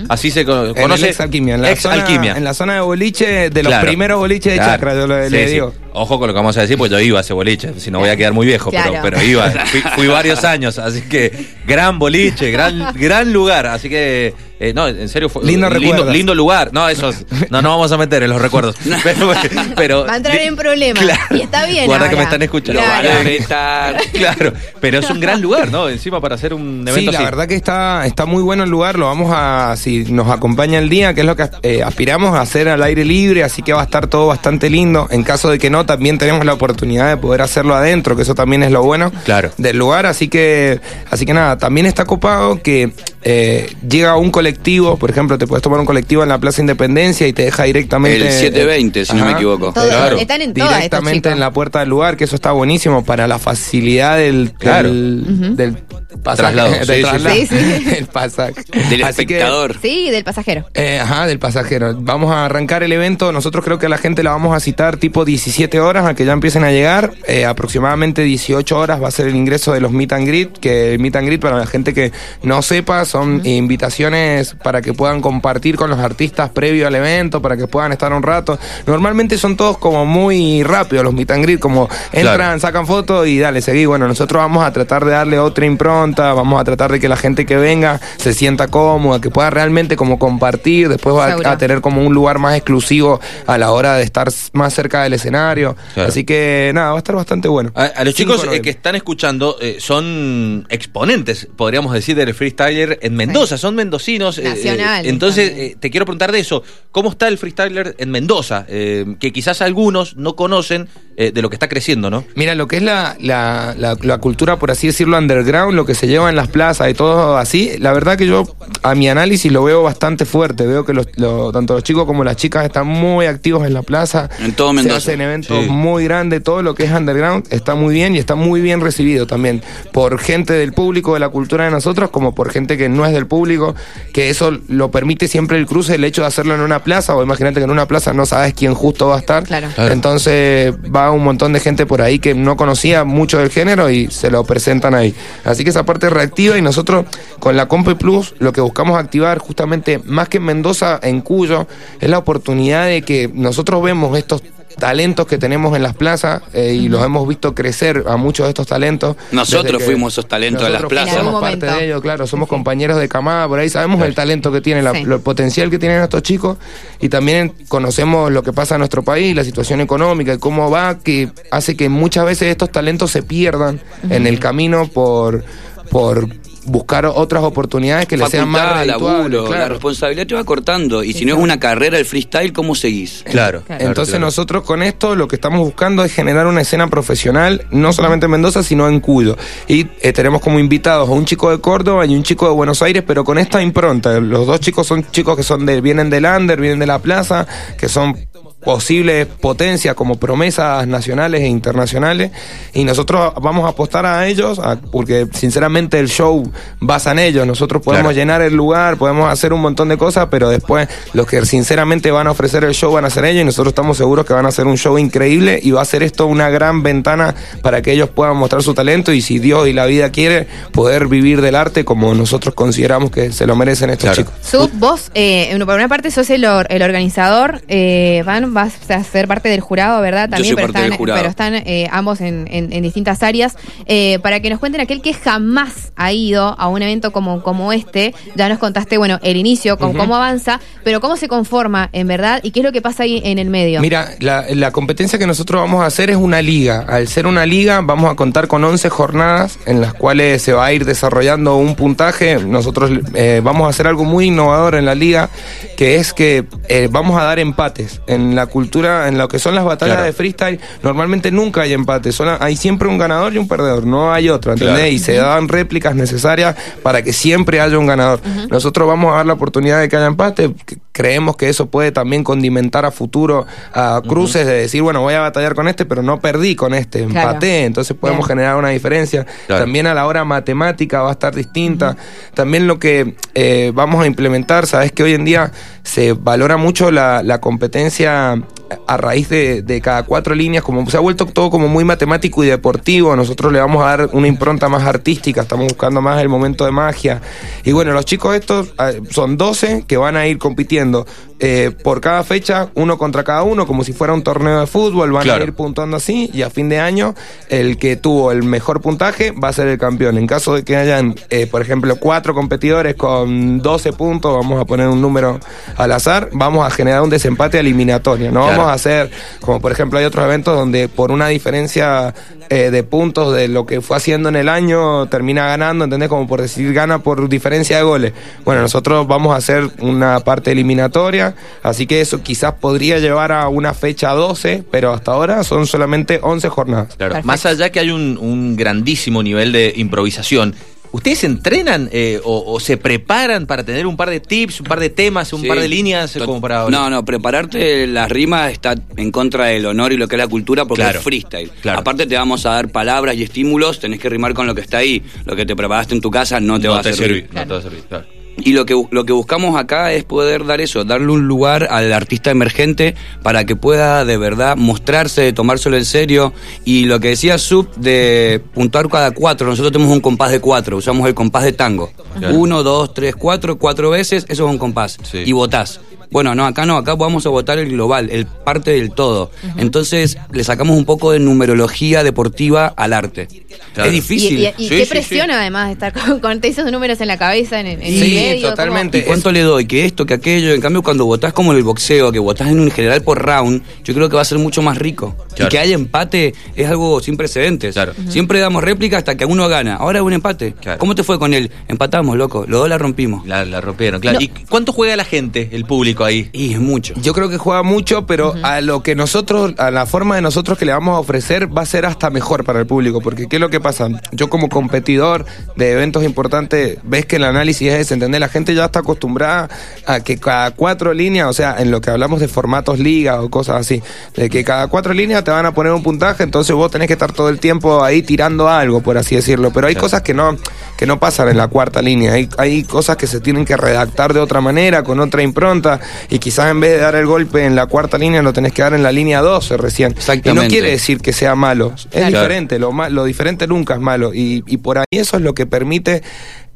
así 0.09 0.31
se 0.31 0.45
cono- 0.47 0.69
En 0.69 0.75
conoce. 0.75 1.03
el 1.07 1.11
ex 1.11 1.21
Alquimia, 1.21 1.57
en 1.57 1.63
la, 1.63 1.73
Ex 1.73 1.83
zona, 1.83 1.95
Alquimia. 1.97 2.37
en 2.37 2.45
la 2.45 2.55
zona 2.55 2.75
de 2.75 2.81
boliche, 2.81 3.51
de 3.51 3.63
los 3.65 3.71
Claro. 3.73 3.87
primeros 3.89 4.19
boliches 4.21 4.53
de 4.53 4.59
Claro. 4.59 4.73
Chacra, 4.73 4.95
yo 4.95 5.07
lo- 5.09 5.25
Sí, 5.25 5.31
le 5.33 5.47
sí. 5.49 5.53
digo. 5.55 5.75
Ojo 5.95 6.19
con 6.19 6.29
lo 6.29 6.33
que 6.33 6.39
vamos 6.39 6.57
a 6.57 6.61
decir, 6.63 6.79
pues 6.79 6.91
yo 6.91 6.99
iba 7.01 7.19
a 7.19 7.21
ese 7.23 7.33
boliche, 7.35 7.75
si 7.79 7.91
no 7.91 7.99
voy 7.99 8.09
a 8.09 8.17
quedar 8.17 8.33
muy 8.33 8.47
viejo, 8.47 8.71
Claro. 8.71 8.93
pero, 9.03 9.17
pero 9.19 9.23
iba, 9.23 9.51
fui, 9.51 9.81
fui 9.97 10.07
varios 10.07 10.43
años, 10.45 10.79
así 10.79 11.03
que 11.03 11.33
gran 11.67 11.99
boliche, 11.99 12.51
gran, 12.51 12.95
gran 12.95 13.33
lugar, 13.33 13.67
así 13.67 13.89
que, 13.91 14.33
eh, 14.69 14.73
no, 14.75 14.87
en 14.89 15.09
serio, 15.09 15.29
fue 15.29 15.45
Lindo 15.45 15.69
lindo, 15.71 16.05
lindo 16.11 16.35
lugar, 16.35 16.71
no, 16.73 16.89
esos, 16.89 17.17
no, 17.51 17.61
no 17.63 17.71
vamos 17.71 17.91
a 17.93 17.97
meter 17.99 18.23
en 18.23 18.31
los 18.31 18.41
recuerdos, 18.41 18.77
pero, 19.03 19.33
pero- 19.77 20.07
Va 20.07 20.15
a 20.15 20.17
entrar 20.17 20.39
en 20.39 20.57
problemas. 20.57 21.03
Claro. 21.03 21.21
Y 21.37 21.41
está 21.43 21.67
bien. 21.67 21.87
Guarda 21.87 22.09
que 22.09 22.17
me 22.17 22.23
están 22.23 22.43
escuchando. 22.43 22.81
Lo 22.81 22.87
van 22.87 23.03
Claro. 23.03 23.19
a. 23.51 23.93
Claro, 24.13 24.53
pero 24.81 24.99
es 24.99 25.11
un 25.11 25.21
gran 25.21 25.41
lugar, 25.41 25.71
¿no? 25.71 25.89
Encima 25.89 26.21
para 26.21 26.35
hacer 26.37 26.55
un 26.55 26.87
evento 26.87 26.99
Sí, 27.01 27.07
la 27.07 27.19
así. 27.19 27.25
verdad 27.25 27.47
que 27.49 27.55
está, 27.57 28.07
está 28.07 28.25
muy 28.27 28.43
bueno 28.43 28.63
el 28.65 28.71
lugar, 28.71 28.99
lo 28.99 29.07
vamos 29.07 29.33
a, 29.35 29.75
si 29.77 30.05
nos 30.13 30.29
acompaña 30.31 30.79
el 30.79 30.89
día, 30.89 31.13
que 31.15 31.21
es 31.21 31.27
lo 31.27 31.35
que 31.37 31.49
eh, 31.63 31.83
aspiramos 31.83 32.35
a 32.35 32.41
hacer 32.41 32.69
al 32.69 32.83
aire 32.83 33.05
libre, 33.05 33.43
así 33.43 33.63
que 33.63 33.73
va 33.73 33.81
a 33.81 33.85
estar 33.85 34.07
todo 34.07 34.27
bastante 34.29 34.71
lindo. 34.71 35.09
En 35.11 35.23
caso 35.25 35.51
de 35.51 35.59
que 35.59 35.71
no, 35.71 35.85
también 35.87 36.19
tenemos 36.19 36.45
la 36.47 36.53
oportunidad 36.53 37.09
de 37.09 37.17
poder 37.17 37.43
hacerlo 37.43 37.75
adentro, 37.75 38.15
que 38.17 38.23
eso 38.23 38.35
también 38.35 38.63
es 38.63 38.71
lo 38.71 38.83
bueno 38.83 39.11
Claro. 39.25 39.51
del 39.59 39.77
lugar, 39.79 40.07
así 40.07 40.29
que, 40.29 40.81
así 41.11 41.27
que 41.27 41.35
nada, 41.35 41.59
también 41.59 41.87
está 41.87 42.05
copado 42.05 42.63
que 42.63 42.93
eh, 43.25 43.73
llega 43.89 44.17
un 44.17 44.31
colectivo, 44.31 44.97
por 44.97 45.11
ejemplo, 45.11 45.39
te 45.39 45.47
puedes 45.47 45.63
tomar 45.63 45.79
un 45.81 45.87
colectivo 45.87 46.23
en 46.23 46.29
la 46.29 46.39
Plaza 46.39 46.61
Independencia 46.61 47.27
y 47.27 47.33
te 47.33 47.43
deja 47.45 47.65
directamente... 47.65 48.17
El 48.27 48.33
720, 48.33 49.05
si 49.05 49.15
no 49.17 49.25
me 49.25 49.33
equivoco. 49.33 49.73
Todo- 49.73 49.89
Claro. 49.89 50.17
Están 50.17 50.43
en 50.43 50.53
directamente 50.55 51.31
en 51.31 51.39
la 51.41 51.51
puerta 51.53 51.81
del 51.81 51.89
lugar, 51.91 52.17
que 52.17 52.25
eso 52.25 52.35
está 52.37 52.53
buenísimo 52.53 53.05
para 53.05 53.27
la 53.29 53.39
facilidad 53.39 54.17
del, 54.19 54.53
Claro. 54.59 54.89
del, 54.89 55.57
del 55.57 55.77
pasaje. 56.23 56.55
Traslado, 56.55 56.71
del 56.73 56.87
sí, 56.87 56.95
sí, 56.95 57.03
traslado. 57.03 57.37
sí. 57.37 57.47
Sí, 57.53 57.85
sí. 57.85 57.95
el 57.99 58.07
pasaje. 58.07 58.55
Del 58.91 59.05
Así 59.05 59.27
que, 59.27 59.35
espectador. 59.39 59.77
Sí, 59.83 60.11
del 60.11 60.25
pasajero. 60.25 60.65
eh, 60.75 61.01
ajá, 61.01 61.27
del 61.27 61.39
pasajero. 61.39 61.95
Vamos 61.99 62.33
a 62.33 62.45
arrancar 62.47 62.83
el 62.83 62.93
evento. 62.93 63.33
Nosotros 63.33 63.65
creo 63.65 63.79
que 63.79 63.87
a 63.87 63.89
la 63.89 63.99
gente 63.99 64.23
la 64.23 64.31
vamos 64.31 64.57
a 64.57 64.61
citar 64.61 64.97
tipo 64.97 65.25
17 65.25 65.81
horas 65.81 66.07
a 66.07 66.15
que 66.15 66.25
ya 66.25 66.33
empiecen 66.33 66.65
a 66.65 66.71
llegar. 66.71 67.13
Eh, 67.27 67.45
aproximadamente 67.45 68.23
18 68.23 68.79
horas 68.79 69.03
va 69.03 69.09
a 69.09 69.11
ser 69.11 69.27
el 69.29 69.37
ingreso 69.37 69.73
de 69.73 69.81
los 69.81 69.91
meet 69.93 70.13
and 70.13 70.27
greet. 70.27 70.59
Que 70.59 70.95
el 70.95 70.99
meet 71.01 71.17
and 71.17 71.27
greet, 71.27 71.41
para 71.41 71.57
la 71.59 71.67
gente 71.67 71.93
que 71.95 72.13
no 72.43 72.63
sepa, 72.63 73.05
son 73.05 73.41
invitaciones 73.45 74.55
para 74.63 74.81
que 74.83 74.93
puedan 74.93 75.21
compartir 75.21 75.77
con 75.77 75.91
los 75.91 75.99
artistas 75.99 76.51
previo 76.51 76.87
al 76.87 76.95
evento, 76.95 77.43
para 77.43 77.57
que 77.57 77.67
puedan 77.67 77.93
estar 77.93 78.13
un 78.13 78.23
rato. 78.23 78.59
Normalmente 78.87 79.39
son 79.39 79.57
todos 79.57 79.79
como 79.79 80.05
muy 80.07 80.63
rápidos 80.63 81.05
los 81.05 81.13
meet 81.15 81.31
and 81.31 81.43
greet, 81.45 81.59
como 81.61 81.89
entran, 82.13 82.37
Claro. 82.37 82.61
sacan 82.61 82.87
fotos 82.87 83.27
y 83.27 83.39
dale, 83.39 83.61
seguí. 83.63 83.87
Bueno, 83.87 84.07
nosotros 84.09 84.41
vamos 84.41 84.65
a 84.65 84.73
tratar 84.73 85.05
de 85.05 85.13
darle 85.13 85.39
otra 85.39 85.67
impronta, 85.67 86.12
vamos 86.17 86.61
a 86.61 86.65
tratar 86.65 86.93
de 86.93 87.01
que 87.01 87.09
la 87.09 87.17
gente 87.17 87.47
que 87.47 87.57
venga 87.57 88.01
se 88.19 88.35
sienta 88.35 88.69
cómoda, 88.69 89.21
que 89.21 89.31
pueda 89.31 89.51
realmente 89.51 89.97
como 89.97 90.19
compartir, 90.19 90.89
después 90.89 91.15
va 91.15 91.27
a, 91.49 91.53
a 91.53 91.59
tener 91.59 91.81
como 91.81 92.05
un 92.07 92.13
lugar 92.15 92.39
más 92.39 92.55
exclusivo 92.57 93.21
a 93.47 93.59
la 93.59 93.73
hora 93.73 93.97
de 93.97 94.05
estar 94.05 94.29
más 94.53 94.75
cerca 94.75 95.03
del 95.03 95.15
escenario. 95.15 95.77
Claro. 95.95 96.09
Así 96.09 96.25
que 96.25 96.71
nada, 96.75 96.91
va 96.91 96.97
a 96.97 96.99
estar 96.99 97.15
bastante 97.17 97.49
bueno. 97.49 97.73
A, 97.75 97.85
a 97.85 98.05
los 98.05 98.15
Cinco 98.15 98.37
chicos 98.37 98.55
eh, 98.55 98.61
que 98.61 98.71
están 98.71 98.95
escuchando 98.97 99.57
eh, 99.61 99.77
son 99.79 100.67
exponentes, 100.69 101.49
podríamos 101.57 101.93
decir, 101.93 102.17
del 102.17 102.35
freestyler 102.35 102.99
en 103.03 103.15
Mendoza, 103.15 103.57
son 103.59 103.75
mendocinos. 103.75 104.39
eh, 104.39 104.43
Nacionales 104.45 105.07
eh, 105.07 105.11
entonces, 105.11 105.51
eh, 105.57 105.77
te 105.79 105.91
quiero 105.91 106.05
preguntar 106.07 106.33
de 106.33 106.41
eso. 106.41 106.63
¿Cómo 106.91 107.11
está 107.11 107.29
el 107.29 107.39
freestyler 107.39 107.95
en 107.99 108.11
Mendoza? 108.11 108.65
Eh, 108.69 109.17
que 109.21 109.33
quizás 109.33 109.63
algunos 109.63 110.17
no 110.17 110.37
conocen 110.37 110.89
eh, 111.17 111.31
de 111.33 111.43
lo 111.43 111.51
que 111.51 111.57
está 111.57 111.69
creciendo, 111.69 112.11
¿no? 112.11 112.25
Mira, 112.35 112.55
lo 112.55 112.67
que 112.69 112.77
es 112.77 112.83
la, 112.83 113.17
la, 113.21 113.75
la- 113.79 113.97
la 114.01 114.19
cultura, 114.19 114.59
por 114.59 114.71
así 114.71 114.87
decirlo, 114.89 115.19
underground, 115.19 115.75
lo 115.75 115.85
que 115.85 115.95
se 115.95 116.02
lleva 116.07 116.29
en 116.31 116.37
las 116.37 116.49
plazas 116.49 116.91
y 116.91 116.95
todo 116.95 117.37
así, 117.37 117.73
la 117.79 117.93
verdad 117.93 118.17
que 118.17 118.27
yo 118.27 118.45
a 118.83 118.95
mi 118.95 119.09
análisis 119.09 119.51
lo 119.53 119.65
veo 119.65 119.83
bastante 119.83 120.25
fuerte. 120.25 120.67
Veo 120.67 120.85
que 120.85 120.93
los, 120.93 121.07
lo- 121.17 121.53
tanto 121.53 121.75
los 121.75 121.83
chicos 121.85 122.05
como 122.07 122.25
las 122.25 122.37
chicas 122.37 122.65
están 122.65 122.87
muy 122.87 123.27
activos 123.27 123.67
en 123.67 123.75
la 123.75 123.83
plaza. 123.83 124.29
En 124.41 124.53
todo 124.55 124.69
Se 124.71 124.75
Mendoza. 124.75 124.97
hacen 124.97 125.21
eventos 125.21 125.65
Sí. 125.65 125.71
muy 125.71 126.05
grandes, 126.05 126.43
todo 126.43 126.63
lo 126.63 126.75
que 126.75 126.85
es 126.85 126.91
underground 126.93 127.47
está 127.51 127.75
muy 127.75 127.95
bien 127.95 128.15
y 128.17 128.19
está 128.19 128.35
muy 128.35 128.61
bien 128.61 128.81
recibido 128.81 129.27
también 129.27 129.63
por 129.93 130.19
gente 130.19 130.53
del 130.55 130.73
público, 130.73 131.15
de 131.15 131.21
la 131.21 131.29
cultura 131.29 131.65
de 131.67 131.71
nosotros, 131.71 132.11
como 132.11 132.35
por 132.35 132.51
gente 132.51 132.77
que 132.77 132.89
no 132.89 133.07
es 133.07 133.13
del 133.13 133.27
público, 133.27 133.75
que 134.13 134.31
eso 134.31 134.53
lo 134.69 134.91
permite 134.91 135.29
siempre 135.29 135.59
el 135.59 135.67
cruce, 135.67 135.95
el 135.95 136.05
hecho 136.05 136.23
de 136.23 136.29
hacerlo 136.29 136.55
en 136.55 136.61
una 136.61 136.83
plaza, 136.83 137.15
o 137.15 137.23
imagínate 137.23 137.61
que 137.61 137.65
en 137.65 137.71
una 137.71 137.87
plaza 137.87 138.13
no 138.13 138.27
sabes 138.27 138.55
quién 138.55 138.75
justo 138.75 139.09
va 139.09 139.17
a 139.17 139.19
estar. 139.21 139.45
Claro. 139.45 139.69
Claro. 139.75 139.93
Entonces 139.93 140.75
va 140.95 141.11
un 141.11 141.23
montón 141.25 141.53
de 141.53 141.61
gente 141.61 141.87
por 141.87 142.03
ahí 142.03 142.19
que 142.19 142.35
no 142.35 142.57
conocía 142.57 143.05
mucho 143.05 143.39
del 143.39 143.51
género 143.51 143.91
y 143.91 144.09
se 144.11 144.31
lo 144.31 144.45
presentan 144.45 144.95
ahí. 144.95 145.15
Así 145.45 145.63
que 145.65 145.71
esa 145.71 145.85
parte 145.85 145.92
es 146.01 146.13
reactiva 146.13 146.59
y 146.59 146.63
nosotros 146.63 147.05
con 147.39 147.57
la 147.57 147.67
Compe 147.69 147.95
Plus 147.95 148.35
lo 148.39 148.53
que 148.53 148.61
buscamos 148.61 148.99
activar 148.99 149.39
justamente 149.39 150.01
más 150.05 150.29
que 150.29 150.39
en 150.39 150.45
Mendoza, 150.45 150.99
en 151.03 151.21
Cuyo, 151.21 151.67
es 152.01 152.09
la 152.09 152.19
oportunidad 152.19 152.87
de 152.87 153.03
que 153.03 153.31
nosotros 153.33 153.83
vemos 153.83 154.17
estos 154.19 154.43
talentos 154.79 155.27
que 155.27 155.37
tenemos 155.37 155.77
en 155.77 155.83
las 155.83 155.95
plazas 155.95 156.41
eh, 156.55 156.73
y 156.73 156.89
los 156.89 157.05
hemos 157.05 157.29
visto 157.29 157.55
crecer 157.55 158.05
a 158.09 158.17
muchos 158.17 158.47
de 158.47 158.51
estos 158.51 158.67
talentos. 158.67 159.17
Nosotros 159.31 159.83
fuimos 159.83 160.15
esos 160.15 160.27
talentos 160.27 160.63
de 160.65 160.71
las 160.71 160.83
plazas. 160.85 161.17
Somos 161.17 161.43
parte 161.43 161.67
de 161.67 161.85
ello, 161.85 162.01
claro, 162.01 162.27
somos 162.27 162.47
Sí. 162.49 162.51
compañeros 162.51 162.99
de 162.99 163.07
camada, 163.07 163.47
por 163.49 163.59
ahí 163.59 163.69
sabemos 163.69 164.03
el 164.03 164.15
talento 164.15 164.51
que 164.51 164.63
tienen, 164.63 164.85
la- 164.85 164.93
Sí. 164.95 165.05
lo- 165.05 165.17
el 165.17 165.21
potencial 165.21 165.69
que 165.69 165.79
tienen 165.79 166.03
estos 166.03 166.23
chicos 166.23 166.57
y 167.01 167.11
también 167.11 167.53
conocemos 167.69 168.33
lo 168.33 168.43
que 168.43 168.55
pasa 168.55 168.77
en 168.77 168.79
nuestro 168.79 169.03
país, 169.03 169.37
la 169.37 169.45
situación 169.45 169.83
económica 169.83 170.33
y 170.33 170.39
cómo 170.39 170.71
va, 170.71 170.99
que 170.99 171.29
hace 171.51 171.77
que 171.77 171.91
muchas 171.91 172.25
veces 172.25 172.49
estos 172.49 172.73
talentos 172.73 173.11
se 173.11 173.23
pierdan 173.23 173.79
en 174.09 174.27
el 174.27 174.41
camino 174.41 174.89
por, 174.89 175.45
por 175.93 176.27
buscar 176.65 177.05
otras 177.07 177.43
oportunidades 177.43 178.07
que 178.07 178.17
les 178.17 178.31
sean 178.31 178.49
más 178.49 178.87
laburo, 178.87 179.53
la 179.53 179.69
responsabilidad 179.69 180.27
te 180.27 180.35
va 180.35 180.45
cortando. 180.45 181.05
Y 181.05 181.13
si 181.13 181.27
no 181.27 181.35
es 181.35 181.41
una 181.41 181.61
carrera 181.61 181.99
el 181.99 182.07
freestyle, 182.07 182.53
¿cómo 182.53 182.75
seguís? 182.75 183.25
Claro. 183.29 183.63
Claro. 183.67 183.85
Entonces 183.85 184.19
nosotros 184.19 184.63
con 184.63 184.83
esto 184.83 185.15
lo 185.15 185.29
que 185.29 185.37
estamos 185.37 185.61
buscando 185.61 186.03
es 186.03 186.15
generar 186.15 186.47
una 186.47 186.63
escena 186.63 186.89
profesional, 186.89 187.67
no 187.71 187.93
solamente 187.93 188.25
en 188.25 188.33
Mendoza, 188.33 188.63
sino 188.63 188.89
en 188.89 189.01
Cuyo. 189.01 189.37
Y 189.69 189.87
eh, 190.01 190.13
tenemos 190.15 190.41
como 190.41 190.59
invitados 190.59 191.09
a 191.09 191.13
un 191.13 191.27
chico 191.27 191.51
de 191.51 191.61
Córdoba 191.61 192.07
y 192.07 192.15
un 192.15 192.23
chico 192.23 192.47
de 192.47 192.55
Buenos 192.55 192.81
Aires, 192.81 193.05
pero 193.07 193.23
con 193.23 193.37
esta 193.37 193.61
impronta. 193.61 194.19
Los 194.19 194.47
dos 194.47 194.61
chicos 194.61 194.87
son 194.87 195.05
chicos 195.11 195.37
que 195.37 195.43
son 195.43 195.67
de, 195.67 195.83
vienen 195.83 196.09
del 196.09 196.25
under, 196.25 196.59
vienen 196.59 196.79
de 196.79 196.87
la 196.87 197.01
plaza, 197.01 197.47
que 197.77 197.89
son 197.89 198.17
posibles 198.65 199.27
potencias 199.27 199.95
como 199.95 200.17
promesas 200.17 200.87
nacionales 200.87 201.43
e 201.43 201.47
internacionales 201.47 202.31
y 202.73 202.85
nosotros 202.85 203.33
vamos 203.41 203.65
a 203.65 203.69
apostar 203.69 204.07
a 204.07 204.27
ellos 204.27 204.59
a- 204.59 204.77
porque 204.77 205.27
sinceramente 205.33 205.99
el 205.99 206.09
show 206.09 206.51
basa 206.81 207.11
en 207.13 207.19
ellos 207.19 207.47
nosotros 207.47 207.83
podemos 207.83 208.13
Claro. 208.13 208.17
llenar 208.17 208.43
el 208.43 208.55
lugar 208.55 208.97
podemos 208.97 209.31
hacer 209.31 209.53
un 209.53 209.61
montón 209.61 209.89
de 209.89 209.97
cosas 209.99 210.29
pero 210.31 210.49
después 210.49 210.89
los 211.13 211.27
que 211.27 211.45
sinceramente 211.45 212.11
van 212.11 212.27
a 212.27 212.31
ofrecer 212.31 212.65
el 212.65 212.75
show 212.75 212.93
van 212.93 213.05
a 213.05 213.11
ser 213.11 213.25
ellos 213.25 213.43
y 213.43 213.45
nosotros 213.45 213.73
estamos 213.73 213.97
seguros 213.97 214.25
que 214.25 214.33
van 214.33 214.47
a 214.47 214.49
hacer 214.51 214.67
un 214.67 214.77
show 214.77 214.99
increíble 214.99 215.59
y 215.63 215.71
va 215.73 215.83
a 215.83 215.85
ser 215.85 216.03
esto 216.03 216.27
una 216.27 216.49
gran 216.51 216.83
ventana 216.83 217.35
para 217.63 217.83
que 217.83 217.93
ellos 217.93 218.09
puedan 218.11 218.37
mostrar 218.37 218.63
su 218.63 218.75
talento 218.75 219.13
y 219.13 219.21
si 219.23 219.39
Dios 219.39 219.67
y 219.69 219.73
la 219.73 219.87
vida 219.87 220.11
quiere 220.11 220.47
poder 220.73 221.09
vivir 221.09 221.41
del 221.41 221.57
arte 221.57 221.85
como 221.85 222.15
nosotros 222.15 222.55
consideramos 222.55 223.11
que 223.11 223.33
se 223.33 223.47
lo 223.47 223.57
merecen 223.57 223.91
estos 223.91 224.11
Claro. 224.11 224.17
chicos 224.17 224.35
Sub, 224.49 224.71
vos, 224.79 225.11
eh, 225.15 225.57
por 225.65 225.75
una 225.77 225.89
parte, 225.89 226.11
sos 226.11 226.29
el, 226.31 226.45
or- 226.45 226.67
el 226.71 226.83
organizador, 226.83 227.63
eh, 227.69 228.23
Van, 228.27 228.52
vas 228.53 228.91
a 228.91 229.03
ser 229.05 229.27
parte 229.29 229.49
del 229.49 229.61
jurado, 229.61 230.01
¿verdad? 230.01 230.27
Yo 230.27 230.31
También, 230.31 230.49
soy 230.55 230.57
pero, 230.57 230.67
parte 230.69 230.79
del 230.83 230.93
están, 230.93 230.99
jurado. 230.99 231.19
pero 231.21 231.31
están 231.31 231.55
eh, 231.55 231.89
ambos 231.91 232.21
en, 232.21 232.47
en- 232.51 232.73
en 232.73 232.83
distintas 232.83 233.23
áreas. 233.23 233.57
Eh, 233.87 234.19
para 234.23 234.41
que 234.41 234.51
nos 234.51 234.59
cuenten 234.59 234.81
aquel 234.81 235.01
que 235.03 235.15
jamás 235.15 235.93
ha 235.97 236.13
ido 236.13 236.55
a 236.59 236.69
un 236.69 236.83
evento 236.83 237.13
como, 237.13 237.43
como 237.43 237.73
este, 237.73 238.15
ya 238.35 238.49
nos 238.49 238.59
contaste, 238.59 238.99
bueno, 238.99 239.19
el 239.23 239.37
inicio, 239.37 239.77
con 239.79 239.93
cómo 239.95 240.17
avanza, 240.17 240.61
pero 240.85 241.01
cómo 241.01 241.17
se 241.17 241.29
conforma, 241.29 241.89
en 241.93 242.07
verdad, 242.09 242.41
y 242.43 242.51
qué 242.51 242.61
es 242.61 242.65
lo 242.65 242.73
que 242.73 242.83
pasa 242.83 243.03
ahí 243.05 243.21
en 243.25 243.39
el 243.39 243.51
medio. 243.51 243.81
Mira, 243.81 244.11
la, 244.21 244.45
la 244.51 244.71
competencia 244.71 245.19
que 245.19 245.27
nosotros 245.27 245.61
vamos 245.61 245.83
a 245.83 245.87
hacer 245.87 246.11
es 246.11 246.17
una 246.17 246.43
liga. 246.43 246.85
Al 246.89 247.09
ser 247.09 247.27
una 247.27 247.47
liga, 247.47 247.81
vamos 247.83 248.11
a 248.11 248.15
contar 248.15 248.49
con 248.49 248.63
11 248.65 248.89
jornadas 248.89 249.59
en 249.67 249.81
las 249.81 249.95
cuales 249.95 250.43
se 250.43 250.53
va 250.53 250.67
a 250.67 250.73
ir 250.73 250.85
desarrollando 250.85 251.57
un 251.57 251.75
puntaje. 251.75 252.37
Nosotros 252.45 252.91
eh, 253.15 253.41
vamos 253.43 253.67
a 253.67 253.71
hacer 253.71 253.87
algo 253.87 254.05
muy 254.05 254.27
innovador 254.27 254.75
en 254.75 254.85
la 254.87 254.95
liga, 254.95 255.31
que 255.77 255.97
es 255.97 256.13
que 256.13 256.45
eh, 256.69 256.89
vamos 256.91 257.21
a 257.21 257.25
dar 257.25 257.39
empates. 257.39 258.01
En 258.07 258.35
la 258.35 258.42
cultura, 258.47 259.09
en 259.09 259.19
lo 259.19 259.29
que 259.29 259.39
son 259.39 259.55
las 259.55 259.65
batallas 259.65 259.97
Claro. 259.97 260.07
de 260.07 260.13
freestyle, 260.13 260.61
normalmente 260.83 261.31
nunca 261.31 261.63
hay 261.63 261.73
empates. 261.73 262.15
Solo 262.15 262.37
hay 262.41 262.57
siempre 262.57 262.89
un 262.89 262.99
ganador 262.99 263.33
y 263.35 263.39
un 263.39 263.49
perdedor. 263.49 263.87
No 263.87 264.13
hay 264.13 264.29
otro, 264.29 264.53
¿entendés? 264.53 264.77
Claro. 264.77 264.91
Y 264.93 264.99
se 264.99 265.15
dan 265.15 265.49
réplicas 265.49 265.95
necesarias 265.95 266.57
para 266.83 267.03
que 267.03 267.13
siempre 267.13 267.61
haya 267.61 267.79
un 267.79 267.87
ganador. 267.87 268.21
Nosotros 268.51 268.87
vamos 268.89 269.13
a 269.13 269.17
dar 269.19 269.27
la 269.27 269.33
oportunidad 269.35 269.81
de 269.81 269.89
que 269.89 269.97
haya 269.97 270.07
empate. 270.07 270.55
Creemos 270.93 271.37
que 271.37 271.49
eso 271.49 271.67
puede 271.71 271.91
también 271.91 272.23
condimentar 272.23 272.85
a 272.85 272.91
futuro 272.91 273.47
a 273.73 274.03
cruces 274.07 274.47
de 274.47 274.53
decir, 274.53 274.83
bueno, 274.83 275.01
voy 275.01 275.15
a 275.15 275.21
batallar 275.21 275.55
con 275.55 275.67
este, 275.69 275.87
pero 275.87 276.03
no 276.03 276.21
perdí 276.21 276.55
con 276.55 276.75
este, 276.75 277.05
Claro. 277.07 277.29
empaté. 277.31 277.65
Entonces 277.65 277.97
podemos 277.97 278.27
Bien. 278.27 278.39
generar 278.39 278.57
una 278.57 278.69
diferencia. 278.69 279.25
Claro. 279.47 279.65
También 279.65 279.87
a 279.87 279.95
la 279.95 280.07
hora 280.07 280.25
matemática 280.25 281.01
va 281.03 281.09
a 281.09 281.13
estar 281.13 281.35
distinta. 281.35 281.97
También 282.35 282.67
lo 282.67 282.79
que 282.79 283.15
eh, 283.35 283.73
vamos 283.75 284.03
a 284.05 284.07
implementar, 284.07 284.67
sabes 284.67 284.93
que 284.93 285.03
hoy 285.03 285.15
en 285.15 285.25
día 285.25 285.51
se 285.83 286.13
valora 286.13 286.57
mucho 286.57 286.91
la, 286.91 287.23
la 287.23 287.41
competencia 287.41 288.43
a 288.87 288.97
raíz 288.97 289.29
de, 289.29 289.63
de 289.63 289.81
cada 289.81 290.03
cuatro 290.05 290.35
líneas, 290.35 290.63
como 290.65 290.89
se 290.89 290.97
ha 290.97 291.01
vuelto 291.01 291.27
todo 291.27 291.51
como 291.51 291.69
muy 291.69 291.85
matemático 291.85 292.43
y 292.45 292.49
deportivo, 292.49 293.15
nosotros 293.17 293.53
le 293.53 293.61
vamos 293.61 293.83
a 293.83 293.97
dar 293.97 294.09
una 294.13 294.27
impronta 294.29 294.69
más 294.69 294.85
artística, 294.85 295.43
estamos 295.43 295.67
buscando 295.69 296.01
más 296.01 296.21
el 296.21 296.29
momento 296.29 296.65
de 296.65 296.71
magia. 296.73 297.21
Y 297.65 297.73
bueno, 297.73 297.93
los 297.93 298.05
chicos 298.05 298.35
estos 298.35 298.69
eh, 298.79 299.01
son 299.11 299.37
12 299.37 299.85
que 299.87 299.97
van 299.97 300.17
a 300.17 300.27
ir 300.27 300.39
compitiendo 300.39 301.07
eh, 301.45 301.73
por 301.83 302.01
cada 302.01 302.23
fecha, 302.23 302.69
uno 302.75 302.97
contra 302.99 303.25
cada 303.25 303.43
uno, 303.43 303.67
como 303.67 303.83
si 303.83 303.93
fuera 303.93 304.13
un 304.15 304.23
torneo 304.23 304.61
de 304.61 304.67
fútbol, 304.67 305.11
van 305.11 305.25
Claro. 305.25 305.43
a 305.43 305.47
ir 305.47 305.53
puntuando 305.55 305.97
así 305.97 306.31
y 306.33 306.43
a 306.43 306.51
fin 306.51 306.69
de 306.69 306.79
año 306.79 307.15
el 307.49 307.79
que 307.79 307.97
tuvo 307.97 308.31
el 308.31 308.45
mejor 308.45 308.81
puntaje 308.81 309.33
va 309.33 309.49
a 309.49 309.53
ser 309.53 309.67
el 309.69 309.79
campeón. 309.79 310.19
En 310.19 310.27
caso 310.29 310.55
de 310.55 310.63
que 310.63 310.77
hayan, 310.77 311.17
eh, 311.31 311.47
por 311.49 311.61
ejemplo, 311.63 311.97
cuatro 311.97 312.33
competidores 312.35 312.95
con 312.95 313.61
12 313.61 313.93
puntos, 313.93 314.33
vamos 314.37 314.61
a 314.61 314.65
poner 314.65 314.87
un 314.87 315.01
número 315.01 315.41
al 315.77 315.91
azar, 315.93 316.29
vamos 316.33 316.65
a 316.65 316.71
generar 316.71 317.03
un 317.03 317.11
desempate 317.11 317.59
eliminatorio. 317.59 318.31
No 318.31 318.45
Claro. 318.47 318.62
A 318.69 318.75
hacer, 318.75 319.11
como 319.41 319.61
por 319.61 319.73
ejemplo 319.73 319.99
hay 319.99 320.05
otros 320.05 320.25
eventos 320.25 320.57
donde 320.57 320.89
por 320.89 321.11
una 321.11 321.29
diferencia 321.29 322.15
eh, 322.49 322.71
de 322.71 322.83
puntos 322.83 323.35
de 323.35 323.49
lo 323.49 323.65
que 323.67 323.81
fue 323.81 323.97
haciendo 323.97 324.29
en 324.29 324.37
el 324.37 324.49
año 324.49 325.07
termina 325.07 325.47
ganando, 325.47 325.85
¿entendés? 325.85 326.09
Como 326.09 326.27
por 326.27 326.43
decir 326.43 326.73
gana 326.73 326.99
por 326.99 327.29
diferencia 327.29 327.77
de 327.79 327.83
goles. 327.83 328.13
Bueno, 328.45 328.63
nosotros 328.63 329.07
vamos 329.07 329.33
a 329.33 329.37
hacer 329.37 329.71
una 329.81 330.21
parte 330.21 330.53
eliminatoria, 330.53 331.35
así 331.63 331.87
que 331.87 332.01
eso 332.01 332.23
quizás 332.23 332.55
podría 332.55 332.99
llevar 332.99 333.33
a 333.33 333.49
una 333.49 333.75
fecha 333.75 334.11
12, 334.11 334.65
pero 334.71 334.93
hasta 334.93 335.13
ahora 335.13 335.45
son 335.45 335.67
solamente 335.67 336.21
11 336.23 336.49
jornadas. 336.49 336.97
Claro, 336.97 337.15
Perfecto. 337.15 337.27
más 337.27 337.47
allá 337.47 337.71
que 337.71 337.81
hay 337.81 337.91
un, 337.91 338.19
un 338.19 338.57
grandísimo 338.57 339.23
nivel 339.23 339.53
de 339.53 339.73
improvisación, 339.77 340.55
¿ustedes 340.93 341.25
entrenan 341.25 341.89
eh, 341.93 342.21
o, 342.25 342.45
o 342.55 342.61
se 342.61 342.77
preparan 342.77 343.47
para 343.47 343.65
tener 343.65 343.87
un 343.87 343.97
par 343.97 344.11
de 344.11 344.21
tips, 344.21 344.61
un 344.61 344.67
par 344.67 344.79
de 344.79 344.91
temas, 344.91 345.33
un 345.33 345.41
Sí. 345.43 345.49
par 345.49 345.59
de 345.59 345.69
líneas 345.69 346.17
como 346.25 346.41
para... 346.41 346.69
No, 346.71 346.89
no, 346.91 347.05
prepararte 347.05 347.87
las 347.87 348.11
rimas 348.11 348.53
está 348.53 348.75
en 348.97 349.11
contra 349.11 349.47
del 349.47 349.67
honor 349.67 349.93
y 349.93 349.97
lo 349.97 350.07
que 350.09 350.17
es 350.17 350.19
la 350.21 350.29
cultura 350.29 350.65
porque 350.65 350.83
Claro, 350.83 350.99
es 350.99 351.05
freestyle. 351.05 351.51
claro. 351.61 351.81
Aparte 351.81 352.07
te 352.07 352.15
vamos 352.17 352.47
a 352.47 352.51
dar 352.51 352.69
palabras 352.69 353.17
y 353.17 353.23
estímulos, 353.23 353.81
tenés 353.81 353.99
que 354.01 354.09
rimar 354.09 354.35
con 354.35 354.47
lo 354.47 354.55
que 354.55 354.61
está 354.61 354.79
ahí. 354.79 355.03
Lo 355.25 355.35
que 355.35 355.45
te 355.47 355.57
preparaste 355.57 355.95
en 355.95 356.01
tu 356.01 356.11
casa 356.11 356.39
no 356.41 356.61
te 356.61 356.67
no 356.69 356.75
va 356.75 356.81
a 356.81 356.83
servir. 356.85 357.29
no 357.33 357.41
te 357.47 357.53
va 357.53 357.59
a 357.59 357.63
servir, 357.63 357.83
claro. 357.89 358.05
Y 358.39 358.53
lo 358.53 358.67
que, 358.67 358.81
lo 358.91 359.05
que 359.05 359.13
buscamos 359.13 359.59
acá 359.59 359.93
es 359.93 360.05
poder 360.05 360.47
dar 360.47 360.61
eso, 360.61 360.85
darle 360.85 361.13
un 361.13 361.29
lugar 361.29 361.69
al 361.71 361.93
artista 361.93 362.31
emergente 362.31 362.95
para 363.23 363.45
que 363.45 363.57
pueda 363.57 364.05
de 364.05 364.17
verdad 364.17 364.57
mostrarse, 364.57 365.33
tomárselo 365.33 365.77
en 365.77 365.85
serio. 365.85 366.33
Y 366.65 366.87
lo 366.87 366.99
que 366.99 367.09
decía 367.09 367.39
Sub 367.39 367.71
de 367.77 368.43
puntuar 368.55 368.89
cada 368.89 369.13
cuatro, 369.13 369.47
nosotros 369.47 369.73
tenemos 369.73 369.93
un 369.93 370.01
compás 370.01 370.31
de 370.31 370.41
cuatro, 370.41 370.77
usamos 370.77 371.07
el 371.07 371.15
compás 371.15 371.45
de 371.45 371.53
tango. 371.53 371.93
Claro. 372.19 372.35
Uno, 372.35 372.63
dos, 372.63 372.95
tres, 372.95 373.15
cuatro, 373.15 373.59
cuatro 373.59 373.91
veces, 373.91 374.25
eso 374.29 374.47
es 374.47 374.51
un 374.51 374.59
compás. 374.59 374.99
Sí. 375.03 375.23
Y 375.25 375.33
votás. 375.33 375.81
Bueno, 376.13 376.35
no, 376.35 376.47
acá 376.47 376.65
no, 376.67 376.77
acá 376.77 376.95
vamos 376.95 377.27
a 377.27 377.31
votar 377.31 377.59
el 377.59 377.71
global, 377.71 378.09
el 378.11 378.27
parte 378.27 378.71
del 378.73 378.93
todo. 378.93 379.31
Entonces 379.57 380.19
le 380.33 380.45
sacamos 380.45 380.77
un 380.77 380.85
poco 380.85 381.11
de 381.13 381.19
numerología 381.19 382.05
deportiva 382.05 382.67
al 382.77 382.93
arte. 382.93 383.29
Claro. 383.75 383.89
Es 383.89 383.95
difícil. 383.95 384.39
y- 384.41 384.47
y 384.59 384.69
Sí, 384.69 384.77
qué 384.77 384.85
sí, 384.85 384.91
presión 384.91 385.27
sí. 385.27 385.33
además 385.33 385.67
de 385.69 385.73
estar 385.73 385.93
con, 385.99 386.21
con 386.21 386.39
esos 386.43 386.71
números 386.71 387.01
en 387.01 387.09
la 387.09 387.17
cabeza, 387.19 387.61
en, 387.61 387.67
en 387.67 387.83
el 387.83 387.93
Sí, 388.03 388.15
medio. 388.15 388.51
totalmente. 388.51 388.99
¿Y 388.99 389.03
cuánto 389.03 389.33
le 389.33 389.41
doy? 389.41 389.67
Que 389.67 389.85
esto, 389.85 390.05
que 390.07 390.15
aquello. 390.15 390.53
En 390.53 390.61
cambio, 390.61 390.83
cuando 390.83 391.07
votás 391.07 391.33
como 391.33 391.53
en 391.53 391.59
el 391.59 391.65
boxeo, 391.65 392.13
que 392.13 392.19
votás 392.19 392.49
en 392.49 392.61
un 392.61 392.71
general 392.71 393.03
por 393.03 393.21
round, 393.25 393.63
yo 393.85 393.95
creo 393.95 394.09
que 394.09 394.17
va 394.17 394.23
a 394.23 394.27
ser 394.27 394.39
mucho 394.39 394.63
más 394.63 394.79
rico. 394.79 395.17
Claro. 395.35 395.47
Y 395.47 395.49
que 395.51 395.59
haya 395.59 395.75
empate 395.75 396.35
es 396.55 396.69
algo 396.69 397.01
sin 397.01 397.17
precedentes. 397.17 397.75
Claro. 397.75 397.95
Siempre 398.09 398.39
damos 398.41 398.63
réplica 398.63 398.99
hasta 398.99 399.17
que 399.17 399.25
uno 399.25 399.49
gana. 399.49 399.77
Ahora 399.77 399.99
hay 400.01 400.05
un 400.05 400.13
empate. 400.13 400.53
Claro. 400.61 400.79
¿Cómo 400.79 400.95
te 400.95 401.03
fue 401.03 401.19
con 401.19 401.33
él? 401.35 401.51
Empatamos, 401.69 402.17
loco. 402.17 402.45
Los 402.47 402.61
dos 402.61 402.69
la 402.69 402.79
rompimos. 402.79 403.27
La, 403.27 403.45
la 403.45 403.61
rompieron, 403.61 404.01
claro. 404.01 404.19
No. 404.19 404.25
¿Y 404.25 404.29
cuánto 404.29 404.73
juega 404.73 404.97
la 404.97 405.05
gente, 405.05 405.49
el 405.53 405.65
público 405.65 406.02
ahí? 406.05 406.29
Y 406.33 406.55
es 406.55 406.61
mucho. 406.61 406.95
Yo 406.97 407.13
creo 407.15 407.29
que 407.29 407.39
juega 407.39 407.63
mucho, 407.63 408.07
pero 408.07 408.35
a 408.43 408.61
lo 408.61 408.83
que 408.83 408.95
nosotros, 408.95 409.55
a 409.59 409.71
la 409.71 409.87
forma 409.87 410.17
de 410.17 410.23
nosotros 410.23 410.59
que 410.59 410.65
le 410.65 410.73
vamos 410.73 410.97
a 410.97 411.01
ofrecer, 411.01 411.57
va 411.57 411.63
a 411.63 411.67
ser 411.67 411.87
hasta 411.87 412.11
mejor 412.11 412.45
para 412.45 412.61
el 412.61 412.67
público. 412.67 413.01
Porque 413.01 413.29
¿qué 413.29 413.37
es 413.37 413.41
lo 413.41 413.51
que 413.51 413.61
pasa? 413.61 413.89
Yo 414.13 414.29
como 414.29 414.49
competidor 414.49 415.25
de 415.57 415.73
eventos 415.73 416.05
importantes, 416.05 416.79
ves 416.83 417.07
que 417.07 417.17
el 417.17 417.25
análisis 417.25 417.69
es 417.73 417.81
ese, 417.81 417.95
¿entendés? 417.95 418.21
La 418.21 418.29
gente 418.29 418.55
ya 418.55 418.65
está 418.67 418.81
acostumbrada 418.81 419.49
a 419.87 420.01
que 420.01 420.17
cada 420.19 420.51
cuatro 420.53 420.95
líneas, 420.95 421.29
o 421.29 421.33
sea, 421.33 421.57
en 421.59 421.71
lo 421.71 421.81
que 421.81 421.91
hablamos 421.91 422.21
de 422.21 422.29
formatos 422.29 422.79
liga 422.79 423.21
o 423.23 423.31
cosas 423.31 423.57
así, 423.57 423.83
de 424.15 424.31
que 424.31 424.45
cada 424.45 424.69
cuatro 424.69 424.93
líneas 424.95 425.25
te 425.25 425.31
van 425.31 425.47
a 425.47 425.53
poner 425.55 425.73
un 425.73 425.83
puntaje, 425.83 426.23
entonces 426.23 426.55
vos 426.55 426.71
tenés 426.71 426.87
que 426.89 426.95
estar 426.95 427.13
todo 427.13 427.29
el 427.29 427.39
tiempo 427.39 427.83
ahí 427.85 428.03
tirando 428.03 428.49
algo, 428.49 428.81
por 428.83 428.99
así 428.99 429.15
decirlo. 429.17 429.53
Pero 429.53 429.67
hay 429.67 429.75
Claro. 429.75 429.85
cosas 429.87 430.03
que 430.03 430.15
no, 430.15 430.37
que 430.77 430.87
no 430.87 430.99
pasan 431.01 431.29
en 431.29 431.37
la 431.37 431.49
cuarta 431.49 431.83
línea. 431.83 432.13
Hay, 432.13 432.29
hay 432.39 432.63
cosas 432.65 432.97
que 432.97 433.07
se 433.07 433.21
tienen 433.21 433.45
que 433.45 433.57
redactar 433.57 434.13
de 434.15 434.21
otra 434.21 434.41
manera, 434.41 434.83
con 434.83 435.01
otra 435.01 435.23
impronta, 435.23 435.81
y 436.11 436.19
quizás 436.19 436.51
en 436.51 436.61
vez 436.61 436.73
de 436.73 436.79
dar 436.79 436.95
el 436.95 437.07
golpe 437.07 437.45
en 437.45 437.55
la 437.57 437.67
cuarta 437.67 437.99
línea, 437.99 438.23
lo 438.23 438.33
tenés 438.33 438.53
que 438.53 438.63
dar 438.63 438.75
en 438.75 438.83
la 438.83 438.93
línea 438.93 439.21
12 439.21 439.57
recién. 439.57 439.91
Y 439.93 439.95
no 439.95 439.99
Exactamente. 439.99 440.49
quiere 440.49 440.71
decir 440.71 441.01
que 441.01 441.13
sea 441.13 441.35
malo. 441.35 441.73
Es 441.77 441.87
Claro. 441.91 442.07
diferente, 442.21 442.59
lo, 442.59 442.73
lo 442.91 443.05
diferente 443.05 443.47
nunca 443.47 443.75
es 443.75 443.81
malo. 443.81 444.13
Y, 444.15 444.43
y 444.47 444.57
por 444.59 444.79
ahí 444.79 444.85
eso 444.91 445.17
es 445.17 445.23
lo 445.23 445.35
que 445.35 445.47
permite 445.47 446.03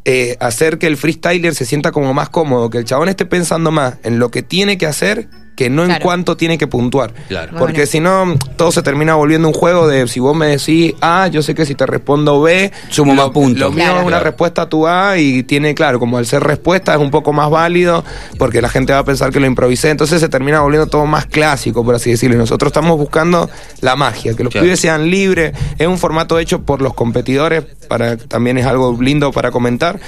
eh, 0.05 0.37
hacer 0.41 0.79
que 0.79 0.87
el 0.87 0.97
freestyler 0.97 1.55
se 1.55 1.65
sienta 1.67 1.91
como 1.93 2.15
más 2.15 2.29
cómodo, 2.29 2.71
que 2.71 2.79
el 2.79 2.85
chabón 2.85 3.09
esté 3.09 3.27
pensando 3.27 3.71
más 3.71 3.95
en 4.05 4.19
lo 4.19 4.31
que 4.31 4.43
tiene 4.43 4.79
que 4.79 4.87
hacer 4.87 5.29
que 5.57 5.71
no 5.71 5.85
en 5.85 5.99
cuánto 6.01 6.37
tiene 6.37 6.59
que 6.59 6.67
puntuar. 6.67 7.13
Claro. 7.29 7.53
Bueno. 7.53 7.59
Porque 7.67 7.87
si 7.87 7.99
no, 7.99 8.37
todo 8.57 8.71
se 8.71 8.83
termina 8.83 9.15
volviendo 9.15 9.49
un 9.49 9.55
juego 9.55 9.89
de 9.89 10.07
si 10.07 10.21
vos 10.21 10.37
me 10.37 10.47
decís 10.49 10.95
A, 11.01 11.27
yo 11.29 11.43
sé 11.43 11.55
que 11.55 11.65
si 11.67 11.75
te 11.75 11.87
respondo 11.87 12.41
B, 12.43 12.71
Sumo 12.91 13.15
lo- 13.15 13.23
más 13.23 13.31
puntos. 13.33 13.59
Lo 13.59 13.71
mío 13.71 13.85
Claro. 13.85 14.01
es 14.01 14.07
una 14.07 14.21
respuesta 14.21 14.63
a 14.63 14.69
tu 14.69 14.87
A 14.87 15.19
y 15.19 15.43
tiene, 15.43 15.75
claro, 15.75 15.99
como 15.99 16.19
al 16.19 16.27
ser 16.27 16.43
respuesta 16.45 16.93
es 16.95 17.01
un 17.01 17.11
poco 17.11 17.33
más 17.33 17.51
válido 17.51 18.05
porque 18.39 18.61
la 18.61 18.69
gente 18.69 18.93
va 18.93 18.99
a 19.01 19.05
pensar 19.05 19.33
que 19.33 19.41
lo 19.41 19.47
improvisé, 19.47 19.89
entonces 19.91 20.21
se 20.21 20.29
termina 20.29 20.61
volviendo 20.61 20.87
todo 20.89 21.07
más 21.07 21.27
clásico, 21.27 21.83
por 21.85 21.95
así 21.95 22.11
decirlo. 22.11 22.37
Y 22.37 22.39
Nosotros 22.39 22.69
estamos 22.71 22.99
buscando 22.99 23.49
la 23.81 23.97
magia, 23.97 24.35
que 24.35 24.45
los 24.45 24.53
Claro. 24.53 24.65
pibes 24.67 24.79
sean 24.81 25.11
libres. 25.11 25.53
Es 25.79 25.87
un 25.87 25.97
formato 25.97 26.39
hecho 26.39 26.61
por 26.63 26.83
los 26.83 26.93
competidores, 26.93 27.65
para 27.89 28.19
también 28.19 28.59
es 28.59 28.67
algo 28.67 28.97
lindo 29.01 29.33
para 29.33 29.51
comentar. 29.51 29.99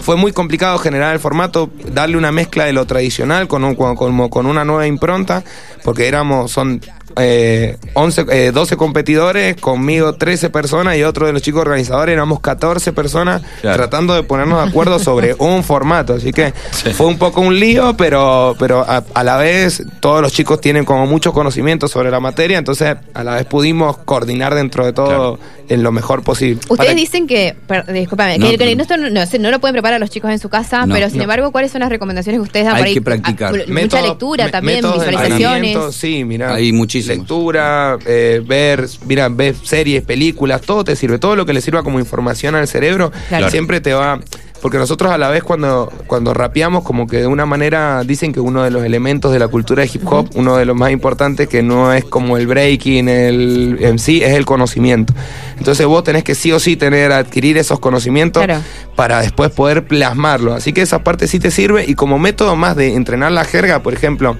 Fue 0.00 0.16
muy 0.16 0.32
complicado 0.32 0.78
generar 0.78 1.14
el 1.14 1.20
formato, 1.20 1.70
darle 1.92 2.16
una 2.16 2.30
mezcla 2.32 2.64
de 2.64 2.72
lo 2.72 2.86
tradicional 2.86 3.48
con, 3.48 3.64
un, 3.64 3.74
con, 3.74 3.96
con- 4.28 4.46
una 4.46 4.64
nueva 4.64 4.86
impronta, 4.86 5.42
porque 5.84 6.06
éramos, 6.06 6.52
son 6.52 6.80
eh, 7.16 7.76
11, 7.94 8.26
eh, 8.30 8.50
12 8.52 8.76
competidores, 8.76 9.56
conmigo 9.56 10.14
13 10.14 10.50
personas 10.50 10.96
y 10.96 11.02
otro 11.02 11.26
de 11.26 11.32
los 11.32 11.42
chicos 11.42 11.62
organizadores, 11.62 12.12
éramos 12.12 12.40
14 12.40 12.92
personas 12.92 13.42
Claro. 13.60 13.76
tratando 13.78 14.14
de 14.14 14.22
ponernos 14.22 14.62
de 14.62 14.68
acuerdo 14.68 14.98
sobre 14.98 15.34
un 15.38 15.64
formato. 15.64 16.14
Así 16.14 16.32
que 16.32 16.52
fue 16.94 17.06
un 17.06 17.18
poco 17.18 17.40
un 17.40 17.58
lío, 17.58 17.96
pero, 17.96 18.54
pero 18.58 18.80
a, 18.86 19.02
a 19.14 19.24
la 19.24 19.36
vez 19.36 19.82
todos 20.00 20.20
los 20.22 20.32
chicos 20.32 20.60
tienen 20.60 20.84
como 20.84 21.06
mucho 21.06 21.32
conocimiento 21.32 21.88
sobre 21.88 22.10
la 22.10 22.20
materia, 22.20 22.58
entonces 22.58 22.96
a 23.14 23.24
la 23.24 23.34
vez 23.36 23.44
pudimos 23.46 23.96
coordinar 23.98 24.54
dentro 24.54 24.84
de 24.84 24.92
todo 24.92 25.38
en 25.68 25.82
lo 25.82 25.90
mejor 25.92 26.22
posible. 26.22 26.60
Ustedes 26.68 26.76
Para- 26.78 26.94
dicen 26.94 27.26
que, 27.26 27.56
per- 27.66 27.92
discúlpame, 27.92 28.38
No, 28.38 28.48
que, 28.50 28.58
que 28.58 28.76
no. 28.76 28.82
esto 28.82 28.96
no, 28.96 29.10
no, 29.10 29.20
no 29.40 29.50
lo 29.50 29.58
pueden 29.60 29.74
preparar 29.74 29.98
los 30.00 30.10
chicos 30.10 30.30
en 30.30 30.38
su 30.38 30.48
casa, 30.48 30.86
No, 30.86 30.94
pero 30.94 31.08
sin 31.08 31.18
no. 31.18 31.24
embargo, 31.24 31.50
¿cuáles 31.50 31.72
son 31.72 31.80
las 31.80 31.88
recomendaciones 31.90 32.38
que 32.40 32.42
ustedes 32.42 32.66
dan 32.66 32.76
Hay 32.76 32.80
por 32.82 32.86
ahí? 32.88 32.94
que 32.94 33.02
practicar. 33.02 33.54
Ah, 33.54 33.72
mucha 33.72 34.02
lectura 34.02 34.44
me- 34.44 34.50
también, 34.50 34.76
visualizaciones. 34.82 35.32
entrenamiento, 35.32 35.92
Sí, 35.92 36.24
mira. 36.24 36.54
Hay 36.54 36.72
muchísimos. 36.72 37.05
Lectura, 37.08 37.98
eh, 38.06 38.42
ver, 38.46 38.86
mira, 39.06 39.28
ver 39.28 39.54
series, 39.62 40.02
películas, 40.02 40.60
todo 40.62 40.84
te 40.84 40.96
sirve. 40.96 41.18
Todo 41.18 41.36
lo 41.36 41.46
que 41.46 41.52
le 41.52 41.60
sirva 41.60 41.82
como 41.82 41.98
información 41.98 42.54
al 42.54 42.66
cerebro 42.68 43.12
Claro. 43.28 43.50
siempre 43.50 43.80
te 43.80 43.92
va. 43.92 44.20
Porque 44.62 44.78
nosotros 44.78 45.12
a 45.12 45.18
la 45.18 45.28
vez 45.28 45.44
cuando, 45.44 45.92
cuando 46.06 46.32
rapeamos, 46.32 46.82
como 46.82 47.06
que 47.06 47.18
de 47.18 47.26
una 47.26 47.44
manera 47.46 48.02
dicen 48.04 48.32
que 48.32 48.40
uno 48.40 48.64
de 48.64 48.70
los 48.70 48.84
elementos 48.84 49.30
de 49.30 49.38
la 49.38 49.48
cultura 49.48 49.82
de 49.82 49.90
hip 49.92 50.02
hop, 50.10 50.30
uno 50.34 50.56
de 50.56 50.64
los 50.64 50.74
más 50.74 50.90
importantes, 50.90 51.46
que 51.46 51.62
no 51.62 51.92
es 51.92 52.04
como 52.06 52.36
el 52.38 52.46
breaking, 52.46 53.06
el 53.08 53.78
MC, 53.80 54.24
es 54.24 54.32
el 54.34 54.46
conocimiento. 54.46 55.12
Entonces 55.58 55.86
vos 55.86 56.02
tenés 56.04 56.24
que 56.24 56.34
sí 56.34 56.50
o 56.52 56.58
sí 56.58 56.74
tener, 56.74 57.12
adquirir 57.12 57.58
esos 57.58 57.78
conocimientos 57.78 58.42
Claro. 58.44 58.62
para 58.96 59.20
después 59.20 59.50
poder 59.52 59.86
plasmarlo. 59.86 60.54
Así 60.54 60.72
que 60.72 60.80
esa 60.80 61.04
parte 61.04 61.28
sí 61.28 61.38
te 61.38 61.50
sirve 61.50 61.84
y 61.86 61.94
como 61.94 62.18
método 62.18 62.56
más 62.56 62.76
de 62.76 62.94
entrenar 62.94 63.32
la 63.32 63.44
jerga, 63.44 63.82
por 63.82 63.92
ejemplo, 63.92 64.36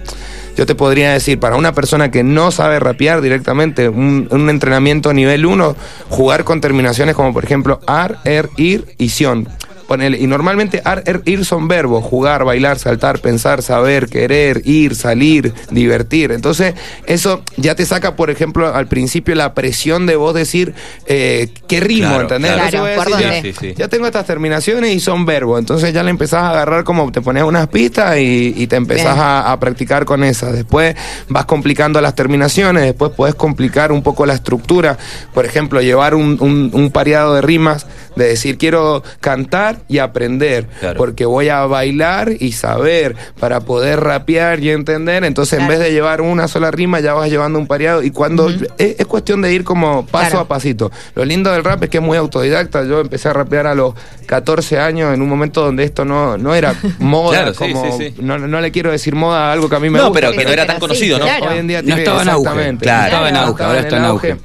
yo 0.56 0.66
te 0.66 0.74
podría 0.74 1.12
decir, 1.12 1.38
para 1.38 1.56
una 1.56 1.72
persona 1.72 2.10
que 2.10 2.22
no 2.22 2.50
sabe 2.50 2.80
rapear 2.80 3.20
directamente, 3.20 3.88
un, 3.88 4.28
entrenamiento 4.48 5.12
nivel 5.12 5.44
1, 5.44 5.76
jugar 6.08 6.44
con 6.44 6.60
terminaciones 6.60 7.14
como 7.14 7.32
por 7.32 7.44
ejemplo 7.44 7.80
ar, 7.86 8.18
er, 8.24 8.48
ir 8.56 8.94
y 8.98 9.10
sion. 9.10 9.48
Ponele, 9.86 10.18
y 10.18 10.26
normalmente 10.26 10.82
ar, 10.84 11.02
er, 11.06 11.22
ir 11.26 11.44
son 11.44 11.68
verbos, 11.68 12.04
jugar, 12.04 12.44
bailar, 12.44 12.78
saltar, 12.78 13.20
pensar, 13.20 13.62
saber, 13.62 14.08
querer, 14.08 14.62
ir, 14.64 14.96
salir, 14.96 15.54
divertir. 15.70 16.32
Entonces, 16.32 16.74
eso 17.06 17.42
ya 17.56 17.74
te 17.76 17.86
saca, 17.86 18.16
por 18.16 18.30
ejemplo, 18.30 18.74
al 18.74 18.88
principio 18.88 19.34
la 19.36 19.54
presión 19.54 20.06
de 20.06 20.16
vos 20.16 20.34
decir 20.34 20.74
eh, 21.06 21.50
qué 21.68 21.78
ritmo, 21.80 22.08
Claro, 22.08 22.22
¿entendés? 22.22 22.52
claro. 22.52 22.66
Entonces 22.66 22.80
voy 22.80 22.90
a 22.90 22.96
¿por 22.96 23.16
decir, 23.16 23.52
ya- 23.54 23.60
Sí, 23.60 23.68
sí. 23.68 23.74
ya 23.76 23.88
tengo 23.88 24.06
estas 24.06 24.26
terminaciones 24.26 24.92
y 24.94 24.98
son 25.00 25.24
verbos. 25.24 25.58
Entonces 25.60 25.92
ya 25.94 26.02
le 26.02 26.10
empezás 26.10 26.42
a 26.42 26.50
agarrar 26.50 26.82
como 26.84 27.12
te 27.12 27.20
pones 27.20 27.44
unas 27.44 27.68
pistas 27.68 28.18
y, 28.18 28.54
y 28.56 28.66
te 28.66 28.76
empezás 28.76 29.16
a, 29.16 29.52
a 29.52 29.60
practicar 29.60 30.04
con 30.04 30.24
esas. 30.24 30.52
Después 30.52 30.96
vas 31.28 31.44
complicando 31.44 32.00
las 32.00 32.14
terminaciones, 32.16 32.82
después 32.82 33.12
puedes 33.16 33.34
complicar 33.36 33.92
un 33.92 34.02
poco 34.02 34.26
la 34.26 34.34
estructura. 34.34 34.98
Por 35.32 35.46
ejemplo, 35.46 35.80
llevar 35.80 36.14
un, 36.16 36.36
un- 36.40 36.70
un 36.72 36.90
pareado 36.90 37.34
de 37.36 37.40
rimas, 37.42 37.86
de 38.16 38.26
decir 38.28 38.58
quiero 38.58 39.02
cantar 39.20 39.76
y 39.88 39.98
aprender, 39.98 40.66
Claro. 40.80 40.96
porque 40.98 41.24
voy 41.26 41.48
a 41.48 41.64
bailar 41.66 42.32
y 42.40 42.52
saber 42.52 43.14
para 43.38 43.60
poder 43.60 44.00
rapear 44.00 44.60
y 44.60 44.70
entender. 44.70 45.24
Entonces 45.24 45.58
en 45.60 45.68
vez 45.68 45.78
de 45.78 45.92
llevar 45.92 46.20
una 46.20 46.48
sola 46.48 46.70
rima, 46.70 47.00
ya 47.00 47.14
vas 47.14 47.30
llevando 47.30 47.58
un 47.58 47.66
pareado. 47.66 48.02
Y 48.02 48.10
cuando 48.10 48.48
es, 48.48 48.66
es 48.78 49.06
cuestión 49.06 49.42
de 49.42 49.52
ir 49.52 49.64
como 49.64 50.06
paso 50.06 50.30
Claro. 50.30 50.40
a 50.40 50.48
pasito. 50.48 50.90
Lo 51.14 51.24
lindo 51.24 51.52
del 51.52 51.62
rap 51.62 51.82
es 51.84 51.90
que 51.90 51.98
es 51.98 52.02
muy 52.02 52.16
autodidacta. 52.16 52.84
Yo 52.84 53.00
empecé 53.00 53.28
a 53.28 53.32
rapear 53.32 53.66
a 53.66 53.74
los 53.74 53.94
14 54.26 54.78
años 54.78 55.14
en 55.14 55.22
un 55.22 55.28
momento 55.28 55.62
donde 55.62 55.84
esto 55.84 56.04
no, 56.04 56.36
no 56.38 56.54
era 56.54 56.74
moda. 56.98 57.36
Claro, 57.38 57.54
sí, 57.54 57.58
como, 57.72 57.98
sí, 57.98 58.12
sí. 58.16 58.22
No, 58.22 58.38
no 58.38 58.60
le 58.60 58.72
quiero 58.72 58.90
decir 58.90 59.14
moda 59.14 59.50
a 59.50 59.52
algo 59.52 59.68
que 59.68 59.76
a 59.76 59.80
mí 59.80 59.90
me 59.90 59.98
No, 59.98 60.06
gusta. 60.08 60.20
pero 60.20 60.32
que 60.32 60.44
no 60.44 60.50
era 60.50 60.66
tan 60.66 60.76
sí, 60.76 60.80
conocido, 60.80 61.18
¿no? 61.18 61.24
claro. 61.26 61.46
Hoy 61.52 61.58
en 61.58 61.66
día 61.68 61.82
No 61.82 61.86
tiene- 61.86 62.00
estaba 62.02 62.22
en 62.22 62.28
auge. 62.30 62.40
exactamente. 62.42 62.82
Claro. 62.84 63.04
Estaba 63.06 63.28
en 63.28 63.36
auge, 63.36 63.62
ahora 63.62 63.78
en 63.78 63.84
está 63.84 63.96
en 63.98 64.04
auge. 64.04 64.36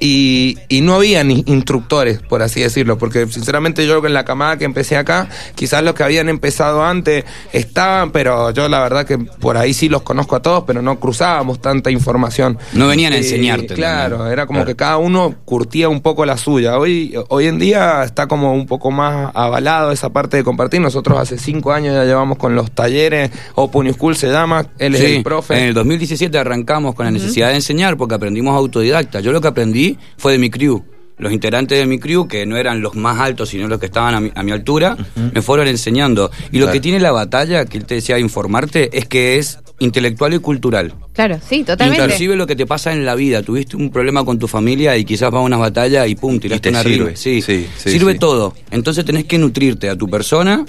Y, 0.00 0.58
y 0.68 0.80
no 0.80 0.94
había 0.96 1.22
ni 1.24 1.42
instructores, 1.46 2.18
por 2.20 2.42
así 2.42 2.60
decirlo, 2.60 2.98
porque 2.98 3.26
sinceramente 3.28 3.86
yo 3.86 4.04
en 4.04 4.12
la 4.12 4.24
camada 4.24 4.56
que 4.58 4.64
empecé 4.64 4.96
acá, 4.96 5.28
quizás 5.54 5.82
los 5.82 5.94
que 5.94 6.02
habían 6.02 6.28
empezado 6.28 6.84
antes 6.84 7.24
estaban, 7.52 8.10
pero 8.10 8.50
yo 8.50 8.68
la 8.68 8.80
verdad 8.80 9.06
que 9.06 9.18
por 9.18 9.56
ahí 9.56 9.72
sí 9.72 9.88
los 9.88 10.02
conozco 10.02 10.36
a 10.36 10.42
todos, 10.42 10.64
pero 10.66 10.82
no 10.82 10.98
cruzábamos 10.98 11.60
tanta 11.60 11.90
información. 11.90 12.58
No 12.72 12.88
venían 12.88 13.12
a 13.12 13.16
Y, 13.16 13.20
enseñarte 13.20 13.74
Claro, 13.74 14.26
era 14.30 14.46
como 14.46 14.58
Claro. 14.58 14.66
que 14.68 14.76
cada 14.76 14.96
uno 14.98 15.34
curtía 15.44 15.88
un 15.88 16.00
poco 16.00 16.24
la 16.26 16.36
suya. 16.36 16.78
Hoy, 16.78 17.14
hoy 17.28 17.46
en 17.46 17.58
día 17.58 18.02
está 18.04 18.26
como 18.26 18.52
un 18.52 18.66
poco 18.66 18.90
más 18.90 19.30
avalado 19.34 19.92
esa 19.92 20.10
parte 20.10 20.36
de 20.36 20.44
compartir. 20.44 20.80
Nosotros 20.80 21.18
hace 21.18 21.38
cinco 21.38 21.72
años 21.72 21.94
ya 21.94 22.04
llevamos 22.04 22.38
con 22.38 22.54
los 22.54 22.70
talleres, 22.72 23.30
Open 23.54 23.92
School 23.94 24.16
se 24.16 24.28
llama, 24.28 24.66
él 24.78 24.94
es 24.94 25.00
Sí, 25.00 25.16
el 25.16 25.22
profe. 25.22 25.56
En 25.58 25.64
el 25.68 25.74
2017 25.74 26.36
arrancamos 26.38 26.94
con 26.94 27.06
la 27.06 27.12
necesidad 27.12 27.48
de 27.50 27.56
enseñar 27.56 27.96
porque 27.96 28.14
aprendimos 28.16 28.56
autodidacta. 28.56 29.20
Yo 29.20 29.32
lo 29.32 29.40
que 29.40 29.48
aprendí 29.48 29.93
fue 30.16 30.32
de 30.32 30.38
mi 30.38 30.50
crew. 30.50 30.84
Los 31.16 31.32
integrantes 31.32 31.78
de 31.78 31.86
mi 31.86 32.00
crew, 32.00 32.26
que 32.26 32.44
no 32.44 32.56
eran 32.56 32.80
los 32.80 32.96
más 32.96 33.20
altos, 33.20 33.50
sino 33.50 33.68
los 33.68 33.78
que 33.78 33.86
estaban 33.86 34.14
a 34.16 34.20
mi, 34.20 34.32
a 34.34 34.42
mi 34.42 34.50
altura, 34.50 34.96
me 35.32 35.42
fueron 35.42 35.68
enseñando. 35.68 36.30
Y 36.50 36.58
lo 36.58 36.70
que 36.72 36.80
tiene 36.80 36.98
la 36.98 37.12
batalla, 37.12 37.66
que 37.66 37.78
él 37.78 37.84
te 37.86 37.94
decía 37.94 38.18
informarte, 38.18 38.98
es 38.98 39.06
que 39.06 39.38
es 39.38 39.60
intelectual 39.78 40.34
y 40.34 40.38
cultural. 40.40 40.92
Claro, 41.12 41.38
sí, 41.48 41.62
totalmente. 41.62 42.02
Inclusive 42.02 42.34
lo 42.34 42.48
que 42.48 42.56
te 42.56 42.66
pasa 42.66 42.92
en 42.92 43.04
la 43.04 43.14
vida, 43.14 43.42
tuviste 43.42 43.76
un 43.76 43.90
problema 43.90 44.24
con 44.24 44.40
tu 44.40 44.48
familia 44.48 44.96
y 44.96 45.04
quizás 45.04 45.30
vas 45.30 45.38
a 45.40 45.44
una 45.44 45.56
batalla 45.56 46.04
y 46.08 46.16
pum, 46.16 46.40
tiraste 46.40 46.62
te 46.62 46.68
una 46.70 46.82
sirve. 46.82 47.16
Sí, 47.16 47.40
Sí, 47.40 47.66
sí, 47.76 47.90
sirve 47.90 48.14
sí. 48.14 48.18
todo. 48.18 48.52
Entonces 48.72 49.04
tenés 49.04 49.24
que 49.24 49.38
nutrirte 49.38 49.88
a 49.88 49.96
tu 49.96 50.08
persona 50.08 50.64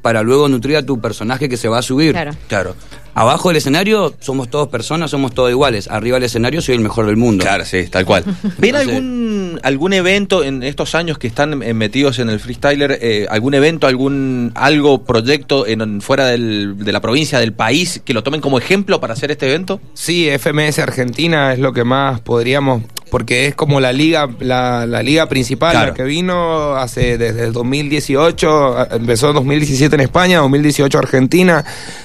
para 0.00 0.22
luego 0.22 0.48
nutrir 0.48 0.76
a 0.76 0.82
tu 0.84 1.00
personaje 1.00 1.48
que 1.48 1.56
se 1.56 1.68
va 1.68 1.78
a 1.78 1.82
subir. 1.82 2.12
Claro. 2.12 2.32
Claro. 2.48 2.74
Abajo 3.14 3.48
del 3.48 3.56
escenario 3.56 4.14
somos 4.20 4.48
todos 4.48 4.68
personas, 4.68 5.10
somos 5.10 5.34
todos 5.34 5.50
iguales. 5.50 5.88
Arriba 5.88 6.16
del 6.16 6.24
escenario 6.24 6.62
soy 6.62 6.76
el 6.76 6.80
mejor 6.80 7.06
del 7.06 7.16
mundo. 7.16 7.42
Claro, 7.42 7.64
sí, 7.64 7.84
tal 7.90 8.04
cual. 8.04 8.22
¿Ven 8.58 8.76
Entonces- 8.76 8.94
algún, 8.94 9.60
algún 9.64 9.92
evento 9.92 10.44
en 10.44 10.62
estos 10.62 10.94
años 10.94 11.18
que 11.18 11.26
están 11.26 11.60
eh, 11.64 11.74
metidos 11.74 12.20
en 12.20 12.28
el 12.28 12.38
freestyler? 12.38 12.96
eh, 13.02 13.26
¿Algún 13.28 13.54
evento, 13.54 13.88
algún 13.88 14.52
algo, 14.54 15.02
proyecto 15.04 15.66
en, 15.66 16.00
fuera 16.00 16.26
del- 16.26 16.76
de 16.78 16.92
la 16.92 17.00
provincia, 17.00 17.40
del 17.40 17.52
país, 17.52 18.00
que 18.04 18.14
lo 18.14 18.22
tomen 18.22 18.40
como 18.40 18.56
ejemplo 18.58 19.00
para 19.00 19.14
hacer 19.14 19.32
este 19.32 19.46
evento? 19.46 19.80
Sí, 19.94 20.28
FMS 20.38 20.78
Argentina 20.78 21.52
es 21.52 21.58
lo 21.58 21.72
que 21.72 21.82
más 21.82 22.20
podríamos, 22.20 22.82
porque 23.10 23.46
es 23.46 23.54
como 23.54 23.80
la 23.80 23.92
liga, 23.92 24.28
la, 24.40 24.86
la 24.86 25.02
liga 25.02 25.26
principal, 25.28 25.72
Claro. 25.72 25.88
la 25.88 25.94
que 25.94 26.02
vino 26.04 26.74
hace 26.76 27.18
desde 27.18 27.44
el 27.44 27.52
2018, 27.52 28.76
a- 28.78 28.88
empezó 28.92 29.28
en 29.28 29.34
2017 29.36 29.94
en 29.94 30.00
España, 30.02 30.38
2018 30.40 30.98
Argentina, 30.98 31.64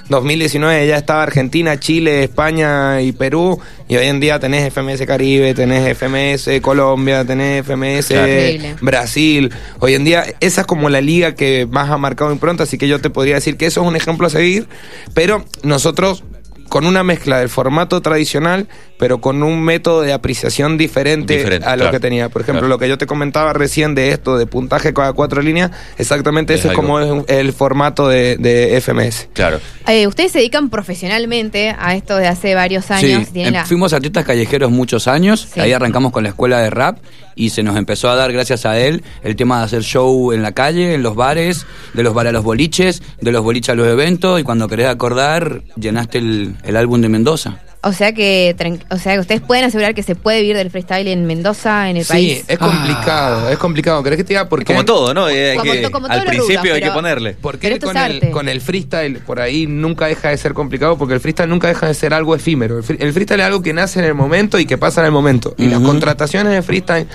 2019 0.09 0.87
ya 0.87 0.97
estaba 0.97 1.23
Argentina, 1.23 1.79
Chile, 1.79 2.23
España 2.23 3.01
y 3.01 3.11
Perú, 3.11 3.59
y 3.87 3.95
hoy 3.95 4.07
en 4.07 4.19
día 4.19 4.39
tenés 4.39 4.71
FMS 4.73 5.05
Caribe, 5.05 5.53
tenés 5.53 5.97
FMS 5.97 6.61
Colombia, 6.61 7.25
tenés 7.25 7.65
FMS 7.65 8.07
Claro. 8.07 8.75
Brasil. 8.81 9.51
Hoy 9.79 9.93
en 9.95 10.03
día 10.03 10.23
esa 10.39 10.61
es 10.61 10.67
como 10.67 10.89
la 10.89 11.01
liga 11.01 11.35
que 11.35 11.67
más 11.69 11.89
ha 11.89 11.97
marcado 11.97 12.31
impronta, 12.31 12.63
así 12.63 12.77
que 12.77 12.87
yo 12.87 12.99
te 13.01 13.09
podría 13.09 13.35
decir 13.35 13.57
que 13.57 13.65
eso 13.65 13.81
es 13.81 13.87
un 13.87 13.95
ejemplo 13.95 14.27
a 14.27 14.29
seguir, 14.29 14.67
pero 15.13 15.43
nosotros 15.63 16.23
con 16.69 16.85
una 16.85 17.03
mezcla 17.03 17.39
del 17.39 17.49
formato 17.49 18.01
tradicional, 18.01 18.67
pero 18.97 19.19
con 19.21 19.43
un 19.43 19.61
método 19.61 20.01
de 20.01 20.13
apreciación 20.13 20.77
diferente, 20.77 21.37
Diferente, 21.37 21.67
a 21.67 21.71
lo 21.71 21.81
claro. 21.83 21.91
que 21.91 21.99
tenía. 21.99 22.29
Por 22.29 22.41
ejemplo, 22.41 22.61
Claro. 22.61 22.69
lo 22.69 22.79
que 22.79 22.87
yo 22.89 22.97
te 22.97 23.05
comentaba 23.05 23.53
recién 23.53 23.93
de 23.95 24.09
esto, 24.09 24.37
de 24.37 24.45
puntaje 24.47 24.93
cada 24.93 25.13
cuatro 25.13 25.41
líneas, 25.41 25.71
exactamente 25.97 26.53
Es 26.53 26.61
ese 26.61 26.69
es 26.69 26.73
como 26.73 26.99
es 26.99 27.11
un- 27.11 27.25
el 27.27 27.53
formato 27.53 28.07
de, 28.07 28.37
de 28.37 28.75
FMS. 28.81 29.29
Claro. 29.33 29.59
Eh, 29.87 30.07
ustedes 30.07 30.31
se 30.31 30.39
dedican 30.39 30.69
profesionalmente 30.69 31.75
a 31.77 31.95
esto 31.95 32.15
de 32.15 32.27
hace 32.27 32.55
varios 32.55 32.89
años. 32.91 33.27
Sí, 33.33 33.41
em- 33.41 33.53
la- 33.53 33.65
fuimos 33.65 33.93
artistas 33.93 34.25
callejeros 34.25 34.71
muchos 34.71 35.07
años, 35.07 35.47
Sí. 35.53 35.59
ahí 35.59 35.73
arrancamos 35.73 36.11
con 36.11 36.23
la 36.23 36.29
escuela 36.29 36.59
de 36.59 36.69
rap 36.69 36.97
y 37.35 37.49
se 37.49 37.61
nos 37.63 37.75
empezó 37.77 38.09
a 38.09 38.15
dar, 38.15 38.31
gracias 38.31 38.65
a 38.65 38.79
él, 38.79 39.03
el 39.23 39.35
tema 39.35 39.59
de 39.59 39.65
hacer 39.65 39.83
show 39.83 40.31
en 40.31 40.41
la 40.41 40.53
calle, 40.53 40.93
en 40.93 41.03
los 41.03 41.15
bares, 41.15 41.65
de 41.93 42.03
los 42.03 42.13
bares 42.13 42.29
a 42.29 42.33
los 42.33 42.43
boliches, 42.43 43.01
de 43.19 43.31
los 43.31 43.43
boliches 43.43 43.69
a 43.69 43.75
los 43.75 43.87
eventos 43.87 44.39
y 44.39 44.43
cuando 44.43 44.67
querés 44.67 44.87
acordar, 44.87 45.61
llenaste 45.75 46.19
el, 46.19 46.52
el 46.63 46.75
álbum 46.77 47.01
de 47.01 47.09
Mendoza. 47.09 47.59
O 47.85 47.91
sea 47.91 48.13
que 48.13 48.55
o 48.91 48.97
sea 48.97 49.15
que 49.15 49.19
ustedes 49.19 49.41
pueden 49.41 49.65
asegurar 49.65 49.93
que 49.93 50.03
se 50.03 50.15
puede 50.15 50.39
vivir 50.39 50.55
del 50.55 50.71
freestyle 50.71 51.05
en 51.09 51.25
Mendoza, 51.25 51.89
en 51.89 51.97
el 51.97 52.05
Sí, 52.05 52.13
país. 52.13 52.45
es 52.47 52.57
complicado, 52.57 53.49
es 53.49 53.57
complicado. 53.57 54.01
¿Querés 54.01 54.15
que 54.15 54.23
te 54.23 54.29
diga 54.29 54.47
por 54.47 54.59
Es 54.61 54.65
qué? 54.65 54.71
como 54.73 54.85
todo, 54.85 55.13
¿no? 55.13 55.27
Eh, 55.27 55.51
hay 55.51 55.57
Como 55.57 55.71
que- 55.73 55.91
como 55.91 56.07
al 56.07 56.23
principio 56.23 56.73
hay 56.75 56.81
que 56.81 56.91
ponerle. 56.91 57.35
Porque 57.41 57.77
con 57.81 57.97
el, 57.97 58.31
con 58.31 58.47
el 58.47 58.61
freestyle 58.61 59.19
por 59.19 59.41
ahí 59.41 59.67
nunca 59.67 60.05
deja 60.07 60.29
de 60.29 60.37
ser 60.37 60.53
complicado 60.53 60.97
porque 60.97 61.13
el 61.15 61.19
freestyle 61.19 61.49
nunca 61.49 61.67
deja 61.67 61.87
de 61.87 61.93
ser 61.93 62.13
algo 62.13 62.33
efímero. 62.35 62.77
El, 62.77 62.83
free- 62.85 62.97
el 63.01 63.11
freestyle 63.11 63.41
es 63.41 63.47
algo 63.47 63.61
que 63.61 63.73
nace 63.73 63.99
en 63.99 64.05
el 64.05 64.13
momento 64.13 64.57
y 64.59 64.65
que 64.65 64.77
pasa 64.77 65.01
en 65.01 65.07
el 65.07 65.11
momento. 65.11 65.53
Y 65.57 65.67
las 65.67 65.81
contrataciones 65.81 66.53
de 66.53 66.61
freestyle 66.61 67.05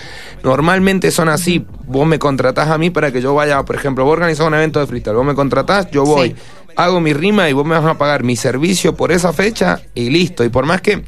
normalmente 0.42 1.11
son 1.11 1.28
así. 1.28 1.64
Vos 1.87 2.07
me 2.07 2.18
contratás 2.18 2.68
a 2.68 2.78
mí 2.78 2.90
para 2.90 3.11
que 3.11 3.21
yo 3.23 3.35
vaya, 3.35 3.62
por 3.64 3.76
ejemplo, 3.76 4.04
vos 4.04 4.12
organizás 4.12 4.47
un 4.47 4.54
evento 4.54 4.80
de 4.80 4.87
freestyle, 4.87 5.16
vos 5.16 5.25
me 5.25 5.35
contratás, 5.35 5.90
yo 5.90 6.04
voy, 6.04 6.28
Sí. 6.30 6.35
Hago 6.78 7.00
mi 7.00 7.12
rima 7.12 7.50
y 7.50 7.52
vos 7.52 7.66
me 7.66 7.75
vas 7.78 7.85
a 7.85 7.99
pagar 7.99 8.23
mi 8.25 8.37
servicio 8.37 8.94
por 8.94 9.12
esa 9.12 9.32
fecha 9.32 9.82
y 9.94 10.08
listo. 10.11 10.44
Y 10.44 10.49
por 10.49 10.64
más 10.64 10.80
que 10.80 11.02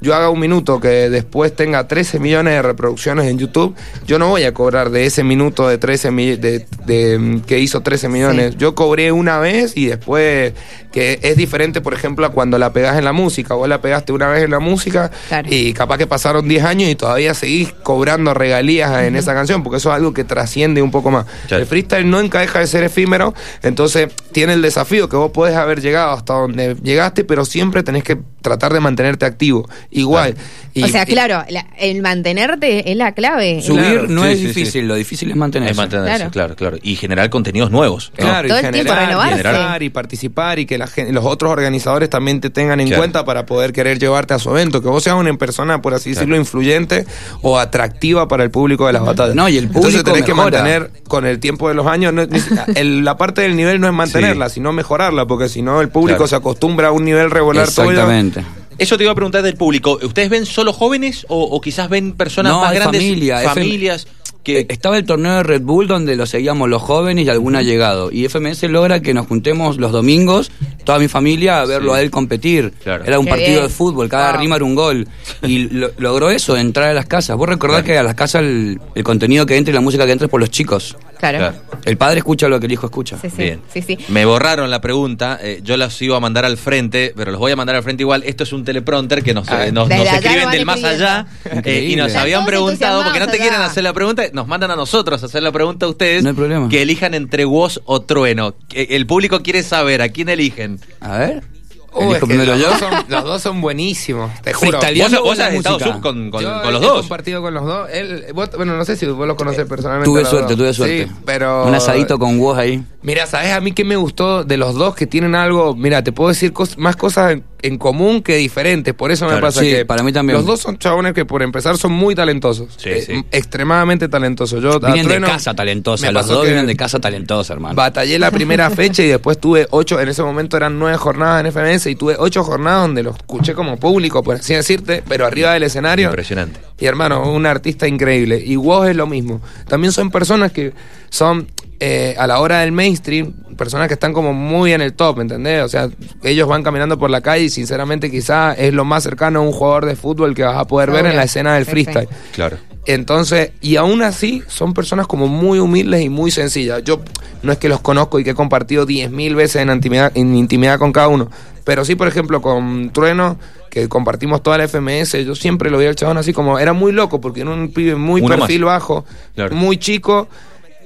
yo 0.00 0.14
haga 0.14 0.28
un 0.30 0.38
minuto 0.38 0.78
que 0.78 1.08
después 1.10 1.56
tenga 1.56 1.88
13 1.88 2.20
millones 2.20 2.54
de 2.54 2.62
reproducciones 2.62 3.26
en 3.26 3.38
YouTube, 3.38 3.74
yo 4.06 4.18
no 4.18 4.28
voy 4.28 4.44
a 4.44 4.52
cobrar 4.54 4.90
de 4.90 5.06
ese 5.06 5.24
minuto 5.24 5.66
de 5.68 5.78
13 5.78 6.10
mi- 6.10 6.36
de, 6.36 6.66
de, 6.84 7.18
mm, 7.18 7.40
que 7.40 7.58
hizo 7.58 7.80
13 7.82 8.08
millones. 8.08 8.52
Sí. 8.52 8.58
Yo 8.58 8.74
cobré 8.74 9.10
una 9.10 9.38
vez 9.38 9.76
y 9.76 9.86
después 9.86 10.52
que 10.96 11.18
es 11.20 11.36
diferente, 11.36 11.82
por 11.82 11.92
ejemplo, 11.92 12.24
a 12.24 12.30
cuando 12.30 12.56
la 12.58 12.72
pegás 12.72 12.96
en 12.96 13.04
la 13.04 13.12
música. 13.12 13.52
Vos 13.52 13.68
la 13.68 13.82
pegaste 13.82 14.12
una 14.12 14.28
vez 14.30 14.44
en 14.44 14.50
la 14.50 14.60
música 14.60 15.10
Claro. 15.28 15.46
y 15.50 15.74
capaz 15.74 15.98
que 15.98 16.06
pasaron 16.06 16.48
10 16.48 16.64
años 16.64 16.88
y 16.88 16.94
todavía 16.94 17.34
seguís 17.34 17.74
cobrando 17.82 18.32
regalías 18.32 19.02
en 19.02 19.14
esa 19.14 19.34
canción, 19.34 19.62
porque 19.62 19.76
eso 19.76 19.90
es 19.90 19.96
algo 19.96 20.14
que 20.14 20.24
trasciende 20.24 20.80
un 20.80 20.90
poco 20.90 21.10
más. 21.10 21.26
Claro. 21.48 21.60
El 21.64 21.68
freestyle 21.68 22.08
no 22.08 22.18
encaja 22.18 22.60
de 22.60 22.66
ser 22.66 22.82
efímero, 22.82 23.34
entonces 23.62 24.08
tiene 24.32 24.54
el 24.54 24.62
desafío 24.62 25.06
que 25.10 25.16
vos 25.16 25.32
podés 25.32 25.54
haber 25.54 25.82
llegado 25.82 26.12
hasta 26.12 26.32
donde 26.32 26.76
llegaste, 26.82 27.24
pero 27.24 27.44
siempre 27.44 27.82
tenés 27.82 28.02
que 28.02 28.16
tratar 28.40 28.72
de 28.72 28.80
mantenerte 28.80 29.26
activo. 29.26 29.68
Igual. 29.90 30.34
Y- 30.72 30.82
o 30.84 30.88
sea, 30.88 31.02
y- 31.02 31.06
claro, 31.12 31.44
la- 31.50 31.66
el 31.78 32.00
mantenerte 32.00 32.90
es 32.90 32.96
la 32.96 33.12
clave. 33.12 33.60
Subir 33.60 33.82
Claro. 33.82 34.06
no 34.08 34.22
Sí, 34.22 34.28
es 34.30 34.38
sí, 34.38 34.46
difícil, 34.46 34.72
sí. 34.72 34.82
lo 34.82 34.94
difícil 34.94 35.30
es 35.30 35.36
mantenerse. 35.36 35.72
Es 35.72 35.76
mantenerse, 35.76 36.16
Claro. 36.16 36.30
claro. 36.30 36.56
claro, 36.56 36.76
Y 36.82 36.96
generar 36.96 37.28
contenidos 37.28 37.70
nuevos. 37.70 38.12
¿no? 38.16 38.24
Claro, 38.24 38.48
Todo 38.48 38.60
y 38.60 38.64
el 38.64 38.70
tiempo 38.72 38.92
generar, 38.92 39.08
renovarse. 39.08 39.34
y 39.34 39.36
generar 39.38 39.82
y 39.82 39.90
participar 39.90 40.58
y 40.60 40.66
que 40.66 40.78
la 40.78 40.85
los 41.10 41.24
otros 41.24 41.50
organizadores 41.52 42.08
también 42.10 42.40
te 42.40 42.50
tengan 42.50 42.80
en 42.80 42.88
Claro. 42.88 43.00
cuenta 43.00 43.24
para 43.24 43.46
poder 43.46 43.72
querer 43.72 43.98
llevarte 43.98 44.34
a 44.34 44.38
su 44.38 44.50
evento, 44.50 44.82
que 44.82 44.88
vos 44.88 45.02
seas 45.02 45.16
una 45.16 45.32
persona, 45.36 45.82
por 45.82 45.94
así 45.94 46.10
decirlo, 46.10 46.36
influyente 46.36 47.06
o 47.42 47.58
atractiva 47.58 48.28
para 48.28 48.44
el 48.44 48.50
público 48.50 48.86
de 48.86 48.92
las 48.92 49.04
batallas. 49.04 49.34
No, 49.34 49.48
y 49.48 49.56
el 49.58 49.64
Entonces 49.64 49.90
público 49.92 50.10
tenés 50.12 50.24
que 50.24 50.34
mantener 50.34 50.90
con 51.08 51.26
el 51.26 51.38
tiempo 51.40 51.68
de 51.68 51.74
los 51.74 51.86
años, 51.86 52.12
no- 52.12 52.22
el- 52.74 53.04
la 53.04 53.16
parte 53.16 53.42
del 53.42 53.56
nivel 53.56 53.80
no 53.80 53.86
es 53.86 53.92
mantenerla, 53.94 54.48
sino 54.48 54.72
mejorarla, 54.72 55.26
porque 55.26 55.48
si 55.48 55.62
no 55.62 55.80
el 55.80 55.88
público 55.88 56.18
Claro. 56.18 56.28
se 56.28 56.36
acostumbra 56.36 56.88
a 56.88 56.92
un 56.92 57.04
nivel 57.04 57.30
regular 57.30 57.66
tuyo. 57.68 57.90
Exactamente. 57.90 58.44
Eso 58.78 58.98
te 58.98 59.04
iba 59.04 59.12
a 59.12 59.14
preguntar 59.14 59.42
del 59.42 59.54
público. 59.56 59.98
¿Ustedes 60.02 60.28
ven 60.28 60.44
solo 60.44 60.72
jóvenes 60.74 61.24
o, 61.30 61.42
o 61.44 61.60
quizás 61.62 61.88
ven 61.88 62.12
personas 62.12 62.52
No, 62.52 62.60
más 62.60 62.74
grandes? 62.74 63.00
familia, 63.00 63.40
familias. 63.40 64.06
Que 64.54 64.66
Que, 64.66 64.72
estaba 64.74 64.96
el 64.96 65.04
torneo 65.04 65.34
de 65.36 65.42
Red 65.42 65.62
Bull 65.62 65.88
donde 65.88 66.14
lo 66.14 66.24
seguíamos 66.24 66.68
los 66.68 66.80
jóvenes 66.80 67.26
y 67.26 67.28
algún 67.28 67.54
llegado. 67.56 68.10
Y 68.12 68.24
FMS 68.28 68.62
logra 68.68 69.00
que 69.00 69.12
nos 69.12 69.26
juntemos 69.26 69.78
los 69.78 69.90
domingos, 69.90 70.52
toda 70.84 70.98
mi 71.00 71.08
familia, 71.08 71.60
a 71.62 71.64
verlo 71.66 71.92
Sí. 71.94 71.98
a 71.98 72.02
él 72.02 72.10
competir. 72.12 72.72
Claro. 72.84 73.04
Era 73.04 73.18
un 73.18 73.24
Qué 73.24 73.30
partido 73.30 73.50
bien. 73.52 73.62
de 73.64 73.68
fútbol, 73.68 74.08
cada 74.08 74.30
Wow. 74.32 74.40
rima 74.40 74.56
era 74.56 74.64
un 74.64 74.74
gol. 74.76 75.08
Y 75.42 75.68
lo- 75.70 75.90
logró 75.98 76.30
eso, 76.30 76.56
entrar 76.56 76.90
a 76.90 76.94
las 76.94 77.06
casas. 77.06 77.36
Vos 77.36 77.48
recordás 77.48 77.82
Claro. 77.82 77.86
que 77.94 77.98
a 77.98 78.02
las 78.04 78.14
casas 78.14 78.42
el, 78.42 78.80
el 78.94 79.02
contenido 79.02 79.46
que 79.46 79.56
entra 79.56 79.72
y 79.72 79.74
la 79.74 79.80
música 79.80 80.06
que 80.06 80.12
entra 80.12 80.26
es 80.26 80.30
por 80.30 80.40
los 80.40 80.50
chicos. 80.50 80.96
Claro. 81.18 81.38
Claro. 81.38 81.56
El 81.84 81.96
padre 81.96 82.18
escucha 82.18 82.48
lo 82.48 82.58
que 82.60 82.66
el 82.66 82.72
hijo 82.72 82.86
escucha. 82.86 83.16
Sí, 83.20 83.30
sí. 83.30 83.42
Bien. 83.42 83.60
Sí, 83.72 83.82
sí. 83.82 83.98
Me 84.08 84.24
borraron 84.24 84.70
la 84.70 84.80
pregunta, 84.80 85.38
eh, 85.40 85.60
yo 85.62 85.76
las 85.76 86.00
iba 86.02 86.16
a 86.16 86.20
mandar 86.20 86.44
al 86.44 86.56
frente, 86.56 87.12
pero 87.16 87.30
los 87.30 87.40
voy 87.40 87.52
a 87.52 87.56
mandar 87.56 87.76
al 87.76 87.82
frente 87.82 88.02
igual. 88.02 88.22
Esto 88.24 88.44
es 88.44 88.52
un 88.52 88.64
teleprompter 88.64 89.22
que 89.22 89.34
nos, 89.34 89.48
Ah, 89.48 89.66
eh, 89.66 89.72
nos, 89.72 89.90
escriben 89.90 90.50
del 90.50 90.66
más 90.66 90.82
allá 90.82 91.26
eh, 91.64 91.88
y 91.90 91.96
nos 91.96 92.14
habían 92.14 92.44
preguntado, 92.44 93.02
porque 93.04 93.20
no 93.20 93.28
te 93.28 93.38
quieren 93.38 93.60
hacer 93.60 93.84
la 93.84 93.92
pregunta, 93.92 94.24
nos 94.32 94.46
mandan 94.46 94.70
a 94.70 94.76
nosotros 94.76 95.22
a 95.22 95.26
hacer 95.26 95.42
la 95.42 95.52
pregunta 95.52 95.86
a 95.86 95.88
ustedes. 95.88 96.22
No 96.22 96.30
hay 96.30 96.36
problema. 96.36 96.68
Que 96.68 96.82
elijan 96.82 97.14
entre 97.14 97.44
vos 97.44 97.80
o 97.84 98.02
trueno. 98.02 98.54
El 98.72 99.06
público 99.06 99.42
quiere 99.42 99.62
saber 99.62 100.02
a 100.02 100.08
quién 100.08 100.28
eligen. 100.28 100.80
A 101.00 101.18
ver. 101.18 101.55
Uh, 101.96 102.02
es 102.02 102.06
¿Elijo 102.10 102.20
que 102.20 102.26
primero 102.26 102.52
los, 102.54 102.60
yo? 102.62 102.68
Dos 102.70 102.78
son, 102.78 102.92
los 103.08 103.24
dos 103.24 103.42
son 103.42 103.60
buenísimos, 103.60 104.30
te 104.42 104.52
juro. 104.52 104.78
Vos, 104.78 105.20
vos 105.22 105.38
has 105.38 105.54
estado 105.54 105.78
sub 105.78 106.00
con, 106.00 106.30
con- 106.30 106.42
Yo 106.42 106.62
con 106.62 106.72
los 106.72 106.82
he 106.82 106.86
dos. 106.86 107.00
compartido 107.00 107.42
con 107.42 107.54
los 107.54 107.64
dos. 107.64 107.88
Él, 107.92 108.24
vos- 108.34 108.50
bueno, 108.56 108.76
no 108.76 108.84
sé 108.84 108.96
si 108.96 109.06
vos 109.06 109.26
lo 109.26 109.36
conocés 109.36 109.66
personalmente. 109.66 110.10
Tuve 110.10 110.24
suerte, 110.24 110.54
dos. 110.54 110.58
tuve 110.58 110.74
suerte. 110.74 111.06
Sí, 111.06 111.12
pero... 111.24 111.64
Un 111.66 111.74
asadito 111.74 112.18
con 112.18 112.38
vos 112.38 112.56
ahí. 112.58 112.82
Mira, 113.02 113.26
¿sabes 113.26 113.52
a 113.52 113.60
mí 113.60 113.72
qué 113.72 113.84
me 113.84 113.96
gustó 113.96 114.44
de 114.44 114.56
los 114.56 114.74
dos 114.74 114.94
que 114.94 115.06
tienen 115.06 115.34
algo? 115.34 115.74
Mira, 115.76 116.02
te 116.02 116.12
puedo 116.12 116.28
decir 116.30 116.52
cos- 116.52 116.76
más 116.76 116.96
cosas 116.96 117.32
en, 117.32 117.44
en 117.62 117.78
común 117.78 118.20
que 118.22 118.36
diferentes. 118.36 118.92
Por 118.94 119.12
eso 119.12 119.28
me 119.28 119.36
pasa 119.38 119.60
Sí, 119.60 119.70
que. 119.70 119.84
para 119.86 120.02
mí 120.02 120.12
también. 120.12 120.36
Los 120.36 120.44
dos 120.46 120.60
son 120.60 120.76
chabones 120.78 121.14
que, 121.14 121.24
por 121.24 121.42
empezar, 121.42 121.76
son 121.78 121.92
muy 121.92 122.14
talentosos. 122.16 122.74
Sí, 122.76 122.88
Eh, 122.90 123.02
sí. 123.06 123.24
Extremadamente 123.30 124.08
talentosos. 124.08 124.60
Yo, 124.62 124.80
Vienen 124.80 125.08
de 125.22 125.26
casa 125.26 125.54
talentosa. 125.54 126.10
Los 126.10 126.26
dos 126.26 126.44
vienen 126.44 126.66
de 126.66 126.76
casa 126.76 126.98
talentosa, 126.98 127.52
hermano. 127.52 127.74
Batallé 127.76 128.18
la 128.18 128.30
primera 128.32 128.70
fecha 128.70 129.02
y 129.04 129.08
después 129.08 129.38
tuve 129.38 129.68
ocho. 129.70 130.00
En 130.00 130.08
ese 130.08 130.22
momento 130.24 130.56
eran 130.56 130.78
nueve 130.78 130.96
jornadas 130.96 131.44
en 131.44 131.52
FMS 131.52 131.85
y 131.90 131.96
tuve 131.96 132.16
ocho 132.18 132.44
jornadas 132.44 132.82
donde 132.82 133.02
los 133.02 133.16
escuché 133.16 133.54
como 133.54 133.76
público, 133.76 134.22
por 134.22 134.36
así 134.36 134.54
decirte, 134.54 135.02
pero 135.06 135.26
arriba 135.26 135.52
del 135.52 135.64
escenario. 135.64 136.08
Impresionante. 136.08 136.60
Y 136.78 136.86
hermano, 136.86 137.32
un 137.32 137.46
artista 137.46 137.86
increíble. 137.86 138.42
Y 138.44 138.56
vos 138.56 138.88
es 138.88 138.96
lo 138.96 139.06
mismo. 139.06 139.40
También 139.68 139.92
son 139.92 140.10
personas 140.10 140.52
que 140.52 140.72
son, 141.08 141.48
eh, 141.80 142.14
a 142.18 142.26
la 142.26 142.40
hora 142.40 142.60
del 142.60 142.72
mainstream, 142.72 143.32
personas 143.56 143.88
que 143.88 143.94
están 143.94 144.12
como 144.12 144.32
muy 144.32 144.72
en 144.72 144.82
el 144.82 144.92
top, 144.92 145.20
¿entendés? 145.20 145.62
O 145.62 145.68
sea, 145.68 145.88
ellos 146.22 146.48
van 146.48 146.62
caminando 146.62 146.98
por 146.98 147.10
la 147.10 147.20
calle 147.20 147.44
y 147.44 147.50
sinceramente 147.50 148.10
quizá 148.10 148.52
es 148.52 148.72
lo 148.72 148.84
más 148.84 149.02
cercano 149.02 149.40
a 149.40 149.42
un 149.42 149.52
jugador 149.52 149.86
de 149.86 149.96
fútbol 149.96 150.34
que 150.34 150.42
vas 150.42 150.56
a 150.56 150.66
poder 150.66 150.90
ver 150.90 151.06
en 151.06 151.16
la 151.16 151.24
escena 151.24 151.54
del 151.54 151.64
freestyle. 151.64 152.08
Claro. 152.32 152.58
Entonces, 152.86 153.50
y 153.60 153.76
aún 153.76 154.02
así, 154.02 154.42
son 154.46 154.72
personas 154.72 155.08
como 155.08 155.26
muy 155.26 155.58
humildes 155.58 156.02
y 156.02 156.08
muy 156.08 156.30
sencillas. 156.30 156.84
Yo 156.84 157.00
no 157.42 157.52
es 157.52 157.58
que 157.58 157.68
los 157.68 157.80
conozco 157.80 158.20
y 158.20 158.24
que 158.24 158.30
he 158.30 158.34
compartido 158.34 158.86
10.000 158.86 159.34
veces 159.34 159.62
en 159.62 159.70
intimidad, 159.70 160.12
en 160.14 160.36
intimidad 160.36 160.78
con 160.78 160.92
cada 160.92 161.08
uno, 161.08 161.28
pero 161.66 161.84
sí, 161.84 161.96
por 161.96 162.08
ejemplo, 162.08 162.40
con 162.40 162.90
Trueno, 162.90 163.36
que 163.68 163.88
compartimos 163.88 164.42
toda 164.42 164.56
la 164.56 164.68
FMS, 164.68 165.12
yo 165.26 165.34
siempre 165.34 165.68
lo 165.68 165.76
vi 165.78 165.86
al 165.86 165.96
chabón 165.96 166.16
así 166.16 166.32
como, 166.32 166.58
era 166.58 166.72
muy 166.72 166.92
loco, 166.92 167.20
porque 167.20 167.42
era 167.42 167.50
un 167.50 167.72
pibe 167.72 167.96
muy 167.96 168.22
Uno 168.22 168.36
perfil 168.36 168.60
más. 168.62 168.74
bajo, 168.74 169.04
Claro. 169.34 169.54
muy 169.54 169.76
chico 169.76 170.28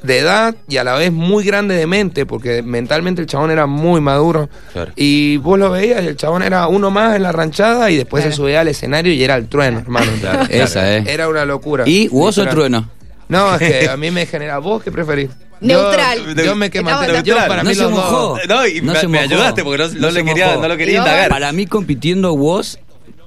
de 0.02 0.18
edad 0.20 0.54
y 0.66 0.78
a 0.78 0.84
la 0.84 0.94
vez 0.94 1.12
muy 1.12 1.44
grande 1.44 1.75
de 1.75 1.86
mente, 1.86 2.25
porque 2.25 2.62
mentalmente 2.62 3.21
el 3.21 3.26
chabón 3.26 3.50
era 3.50 3.66
muy 3.66 4.00
maduro. 4.00 4.49
Claro. 4.73 4.93
Y 4.97 5.36
vos 5.36 5.58
lo 5.58 5.71
veías 5.71 6.02
y 6.02 6.06
el 6.06 6.16
chabón 6.16 6.43
era 6.43 6.66
uno 6.69 6.90
más 6.90 7.14
en 7.14 7.23
la 7.25 7.32
ranchada 7.32 7.90
y 7.90 7.97
después 7.99 8.23
Claro. 8.23 8.34
se 8.34 8.36
subía 8.43 8.60
al 8.62 8.69
escenario 8.69 9.12
y 9.12 9.23
era 9.23 9.36
el 9.36 9.47
trueno, 9.49 9.80
hermano. 9.80 10.10
Claro, 10.19 10.47
Esa 10.49 10.97
es. 10.97 11.06
Era 11.06 11.28
una 11.28 11.45
locura. 11.45 11.84
¿Y 11.86 12.08
vos 12.08 12.38
o 12.38 12.47
trueno? 12.47 12.88
No, 13.28 13.54
es 13.54 13.58
que 13.60 13.88
a 13.90 13.97
mí 13.99 14.10
me 14.10 14.25
genera. 14.25 14.56
¿Vos 14.58 14.82
qué 14.82 14.90
preferís? 14.90 15.28
Neutral. 15.60 16.34
Yo, 16.36 16.42
yo 16.44 16.56
me. 16.56 16.66
Estamos- 16.66 17.06
Yo 17.06 17.12
Neutral. 17.12 17.49
para 17.49 17.62
No 17.62 17.68
mí 17.70 17.75
se 17.75 17.82
los 17.82 17.90
mojó. 17.92 18.16
dos. 18.38 18.40
No, 18.49 18.66
y 18.66 18.80
No 18.80 18.92
me, 18.92 18.99
se 19.00 19.08
me 19.08 19.18
mojó. 19.20 19.34
ayudaste 19.34 19.64
porque 19.64 19.82
no, 19.82 19.88
no 19.88 20.00
No 20.00 20.10
le 20.10 20.25
quería, 20.25 20.46
mojó. 20.49 20.60
no 20.62 20.68
lo 20.68 20.76
quería 20.76 20.99
indagar. 20.99 21.28
Para 21.28 21.52
mí 21.52 21.66
compitiendo 21.66 22.36
vos, 22.36 22.78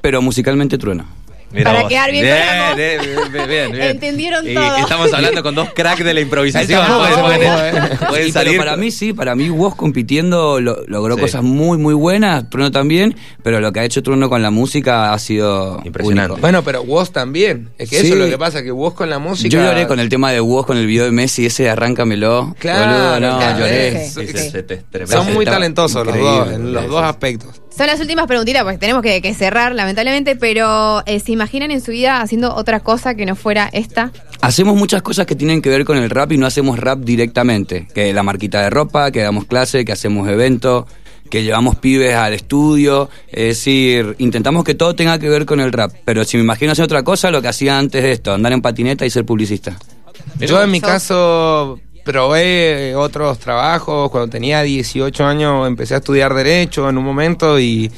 pero 0.01 0.21
musicalmente 0.21 0.77
trueno. 0.77 1.05
Mira 1.53 1.65
Para 1.69 1.81
vos. 1.83 1.89
quedar 1.89 2.11
bien 2.11 2.25
con 2.25 2.77
bien, 2.77 3.01
bien, 3.31 3.47
bien, 3.47 3.71
bien. 3.71 3.81
Entendieron 3.83 4.49
Y 4.49 4.53
todo. 4.55 4.77
Estamos 4.77 5.13
hablando 5.13 5.43
con 5.43 5.53
dos 5.55 5.69
cracks 5.73 6.03
de 6.03 6.13
la 6.13 6.21
improvisación. 6.21 6.81
Está, 6.81 8.07
Pueden, 8.09 8.25
Sí, 8.25 8.31
salir. 8.31 8.57
para 8.57 8.75
mí 8.75 8.89
sí, 8.91 9.13
para 9.13 9.35
mí 9.35 9.49
vos 9.49 9.75
compitiendo 9.75 10.59
lo- 10.59 10.83
logró 10.87 11.15
Sí. 11.15 11.21
cosas 11.21 11.43
muy, 11.43 11.77
muy 11.77 11.93
buenas, 11.93 12.49
Trueno 12.49 12.71
también, 12.71 13.15
pero 13.43 13.59
lo 13.59 13.71
que 13.71 13.81
ha 13.81 13.83
hecho 13.85 14.01
Trueno 14.01 14.29
con 14.29 14.41
la 14.41 14.49
música 14.51 15.13
ha 15.13 15.19
sido 15.19 15.79
Impresionante. 15.85 16.31
único. 16.33 16.41
Bueno, 16.41 16.63
pero 16.63 16.83
vos 16.83 17.11
también. 17.11 17.69
Es 17.77 17.89
que 17.89 17.97
Sí. 17.99 18.05
eso 18.07 18.13
es 18.15 18.19
lo 18.21 18.27
que 18.29 18.37
pasa, 18.37 18.63
que 18.63 18.71
vos 18.71 18.93
con 18.93 19.09
la 19.09 19.19
música. 19.19 19.49
Yo 19.49 19.61
lloré 19.63 19.87
con 19.87 19.99
el 19.99 20.09
tema 20.09 20.31
de 20.31 20.39
vos, 20.39 20.65
con 20.65 20.77
el 20.77 20.87
video 20.87 21.05
de 21.05 21.11
Messi, 21.11 21.45
ese 21.45 21.69
Arráncamelo. 21.69 22.55
Claro, 22.59 22.91
Boludo, 23.15 23.19
no, 23.31 23.37
claro, 23.37 23.59
lloré. 23.59 24.05
sí, 24.07 24.21
Sí, 24.25 24.27
sí, 24.27 24.37
sí, 24.51 24.51
te- 24.63 24.77
tremendo. 24.89 25.23
Son 25.23 25.33
muy 25.33 25.45
talentosos 25.45 26.05
los 26.05 26.17
dos, 26.17 26.51
en 26.51 26.73
los 26.73 26.87
dos 26.87 27.03
aspectos. 27.03 27.61
Son 27.75 27.87
las 27.87 27.99
últimas 27.99 28.27
preguntitas, 28.27 28.63
porque 28.63 28.77
tenemos 28.77 29.01
que, 29.01 29.19
que 29.19 29.33
cerrar, 29.33 29.73
lamentablemente, 29.73 30.35
pero 30.35 31.01
eh, 31.07 31.19
¿se 31.19 31.31
imaginan 31.31 31.71
en 31.71 31.81
su 31.81 31.91
vida 31.91 32.21
haciendo 32.21 32.53
otra 32.53 32.81
cosa 32.81 33.15
que 33.15 33.25
no 33.25 33.35
fuera 33.35 33.67
esta? 33.73 34.11
Hacemos 34.41 34.75
muchas 34.75 35.01
cosas 35.01 35.25
que 35.25 35.35
tienen 35.35 35.59
que 35.59 35.69
ver 35.69 35.83
con 35.83 35.97
el 35.97 36.11
rap 36.11 36.31
y 36.33 36.37
no 36.37 36.45
hacemos 36.45 36.77
rap 36.77 36.99
directamente. 36.99 37.87
Que 37.95 38.13
la 38.13 38.21
marquita 38.21 38.61
de 38.61 38.69
ropa, 38.69 39.09
que 39.09 39.21
damos 39.21 39.45
clase, 39.45 39.85
que 39.85 39.91
hacemos 39.91 40.29
eventos, 40.29 40.85
que 41.31 41.41
llevamos 41.41 41.75
pibes 41.77 42.13
al 42.13 42.33
estudio. 42.33 43.09
Es 43.27 43.57
decir, 43.57 44.15
intentamos 44.19 44.63
que 44.63 44.75
todo 44.75 44.93
tenga 44.93 45.17
que 45.17 45.29
ver 45.29 45.47
con 45.47 45.59
el 45.59 45.71
rap. 45.71 45.91
Pero 46.05 46.25
si 46.25 46.37
me 46.37 46.43
imagino 46.43 46.73
hacer 46.73 46.85
otra 46.85 47.01
cosa, 47.01 47.31
lo 47.31 47.41
que 47.41 47.47
hacía 47.47 47.79
antes 47.79 48.03
de 48.03 48.11
esto, 48.11 48.33
andar 48.33 48.53
en 48.53 48.61
patineta 48.61 49.03
y 49.03 49.09
ser 49.09 49.25
publicista. 49.25 49.77
Yo 50.39 50.61
en 50.61 50.69
mi 50.69 50.79
caso 50.79 51.79
probé 52.03 52.95
otros 52.95 53.39
trabajos. 53.39 54.09
Cuando 54.11 54.29
tenía 54.29 54.61
18 54.61 55.25
años 55.25 55.67
empecé 55.67 55.95
a 55.95 55.97
estudiar 55.97 56.33
Derecho 56.33 56.89
en 56.89 56.97
un 56.97 57.03
momento 57.03 57.59
y, 57.59 57.91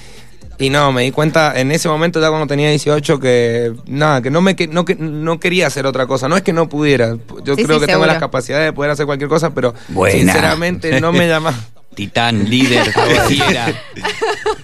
y 0.58 0.70
no, 0.70 0.92
me 0.92 1.04
di 1.04 1.12
cuenta 1.12 1.60
en 1.60 1.72
ese 1.72 1.90
momento 1.90 2.22
ya 2.22 2.30
cuando 2.30 2.48
tenía 2.48 2.70
18 2.70 3.20
que 3.20 3.74
nada, 3.88 4.22
que 4.22 4.30
no, 4.30 4.42
me, 4.42 4.56
que, 4.56 4.68
no, 4.68 4.86
que 4.86 4.96
no 4.96 5.40
quería 5.40 5.68
hacer 5.68 5.86
otra 5.86 6.06
cosa. 6.08 6.28
No 6.28 6.38
es 6.38 6.44
que 6.44 6.54
no 6.54 6.70
pudiera. 6.70 7.18
Yo 7.44 7.56
Sí, 7.56 7.64
creo 7.64 7.80
sí, 7.80 7.86
que 7.86 7.92
tengo 7.92 8.06
las 8.06 8.20
capacidades 8.20 8.68
de 8.68 8.74
poder 8.74 8.92
hacer 8.92 9.06
cualquier 9.06 9.30
cosa, 9.30 9.54
pero 9.54 9.74
Buena. 9.90 10.18
sinceramente 10.34 11.00
no 11.02 11.12
me 11.12 11.28
llama. 11.28 11.54
Titán, 11.96 12.50
líder, 12.50 12.84
fiera. 13.28 13.74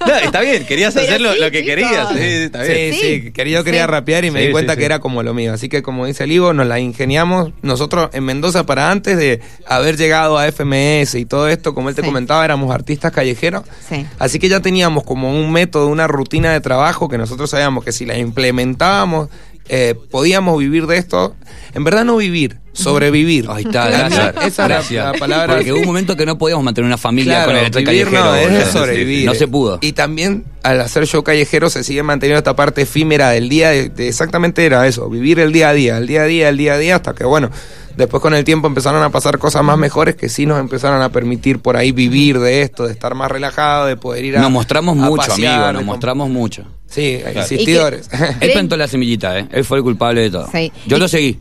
No, 0.06 0.16
está 0.16 0.42
bien, 0.42 0.66
querías 0.66 0.94
Pero 0.94 1.06
hacer 1.08 1.22
lo, 1.22 1.34
sí, 1.34 1.40
lo 1.40 1.52
que 1.52 1.60
chicos. 1.64 1.70
querías. 1.70 2.10
Sí, 2.10 2.18
está 2.20 2.64
bien. 2.64 2.94
Sí, 2.94 3.00
Sí. 3.00 3.22
sí, 3.24 3.32
quería, 3.32 3.60
yo 3.60 3.64
quería 3.64 3.86
Sí. 3.86 3.88
rapear 3.92 4.26
y 4.26 4.32
me 4.32 4.40
Sí, 4.42 4.46
di 4.48 4.52
cuenta 4.52 4.74
sí, 4.74 4.80
que 4.80 4.86
era 4.86 5.00
como 5.00 5.24
lo 5.24 5.34
mío. 5.34 5.54
Así 5.54 5.70
que 5.70 5.82
como 5.82 6.06
dice 6.06 6.26
el 6.26 6.32
Ivo, 6.32 6.54
nos 6.54 6.68
la 6.68 6.80
ingeniamos 6.80 7.52
nosotros 7.62 8.10
en 8.14 8.24
Mendoza 8.26 8.66
para 8.66 8.92
antes 8.92 9.18
de 9.18 9.40
haber 9.66 9.98
llegado 9.98 10.38
a 10.38 10.48
FMS 10.48 11.16
y 11.16 11.26
todo 11.26 11.48
esto, 11.48 11.74
como 11.74 11.90
él 11.90 11.96
te 11.96 12.02
Sí. 12.02 12.08
comentaba, 12.08 12.44
éramos 12.46 12.74
artistas 12.74 13.12
callejeros. 13.12 13.64
Sí. 13.90 14.06
Así 14.20 14.38
que 14.40 14.50
ya 14.50 14.60
teníamos 14.60 15.04
como 15.04 15.32
un 15.32 15.52
método, 15.52 15.88
una 15.88 16.08
rutina 16.08 16.52
de 16.52 16.62
trabajo 16.62 17.08
que 17.10 17.18
nosotros 17.18 17.50
sabíamos 17.50 17.84
que 17.86 17.92
si 17.92 18.06
la 18.06 18.18
implementábamos 18.18 19.30
eh, 19.74 19.96
podíamos 19.96 20.60
vivir 20.60 20.86
de 20.86 20.98
esto. 20.98 21.34
En 21.74 21.86
verdad 21.86 22.04
no 22.04 22.18
vivir, 22.18 22.60
sobrevivir. 22.74 23.46
Ahí 23.50 23.64
está, 23.64 23.88
gracias. 23.88 24.36
Esa 24.46 24.68
Gracias. 24.68 25.14
la 25.14 25.14
palabra. 25.14 25.56
Porque 25.56 25.72
hubo 25.72 25.80
un 25.80 25.86
momento 25.86 26.18
que 26.18 26.26
no 26.26 26.38
podíamos 26.38 26.66
mantener 26.66 26.88
una 26.88 26.98
familia 26.98 27.46
con 27.46 27.56
el 27.56 27.70
vivir 27.72 27.86
callejero. 27.86 28.26
no, 28.26 28.36
es 28.36 28.68
sobrevivir. 28.68 29.26
No 29.26 29.34
se 29.34 29.48
pudo. 29.48 29.80
Y 29.80 29.94
también 29.94 30.44
al 30.64 30.82
hacer 30.82 31.08
show 31.08 31.24
callejero 31.24 31.70
se 31.70 31.86
sigue 31.86 32.04
manteniendo 32.04 32.40
esta 32.40 32.54
parte 32.54 32.82
efímera 32.82 33.30
del 33.30 33.48
día, 33.48 33.70
de, 33.70 33.88
de 33.88 34.10
exactamente 34.10 34.66
era 34.66 34.86
eso, 34.88 35.10
vivir 35.10 35.40
el 35.40 35.54
día 35.54 35.70
a 35.70 35.74
día, 35.74 35.98
el 35.98 36.06
día 36.06 36.24
a 36.24 36.26
día, 36.26 36.50
el 36.50 36.58
día 36.58 36.74
a 36.74 36.78
día, 36.78 36.96
hasta 36.98 37.14
que 37.14 37.24
bueno, 37.24 37.50
después 37.96 38.22
con 38.22 38.34
el 38.34 38.44
tiempo 38.44 38.68
empezaron 38.68 39.02
a 39.04 39.10
pasar 39.10 39.38
cosas 39.38 39.64
más 39.64 39.78
mejores 39.78 40.18
que 40.18 40.28
sí 40.28 40.46
nos 40.46 40.60
empezaron 40.60 41.02
a 41.02 41.14
permitir 41.14 41.60
por 41.60 41.78
ahí 41.78 41.94
vivir 41.94 42.40
de 42.40 42.62
esto, 42.62 42.88
de 42.88 42.92
estar 42.92 43.16
más 43.16 43.32
relajado, 43.32 43.86
de 43.86 43.96
poder 43.96 44.26
ir 44.26 44.38
a... 44.38 44.42
Nos 44.42 44.52
mostramos 44.52 44.98
a 44.98 45.02
mucho, 45.02 45.30
pasear, 45.30 45.54
amigo, 45.54 45.68
de 45.68 45.74
nos 45.74 45.86
mostramos 45.86 46.30
mucho. 46.30 46.66
Sí, 46.92 47.20
insistidores. 47.36 48.10
Él 48.42 48.52
plantó 48.52 48.78
la 48.78 48.88
semillita, 48.88 49.40
¿eh? 49.40 49.48
Él 49.52 49.64
fue 49.66 49.78
el 49.78 49.84
culpable 49.84 50.22
de 50.22 50.30
todo. 50.30 50.48
Sí. 50.52 50.72
Yo 50.86 50.98
Y- 50.98 51.00
lo 51.00 51.08
seguí. 51.08 51.40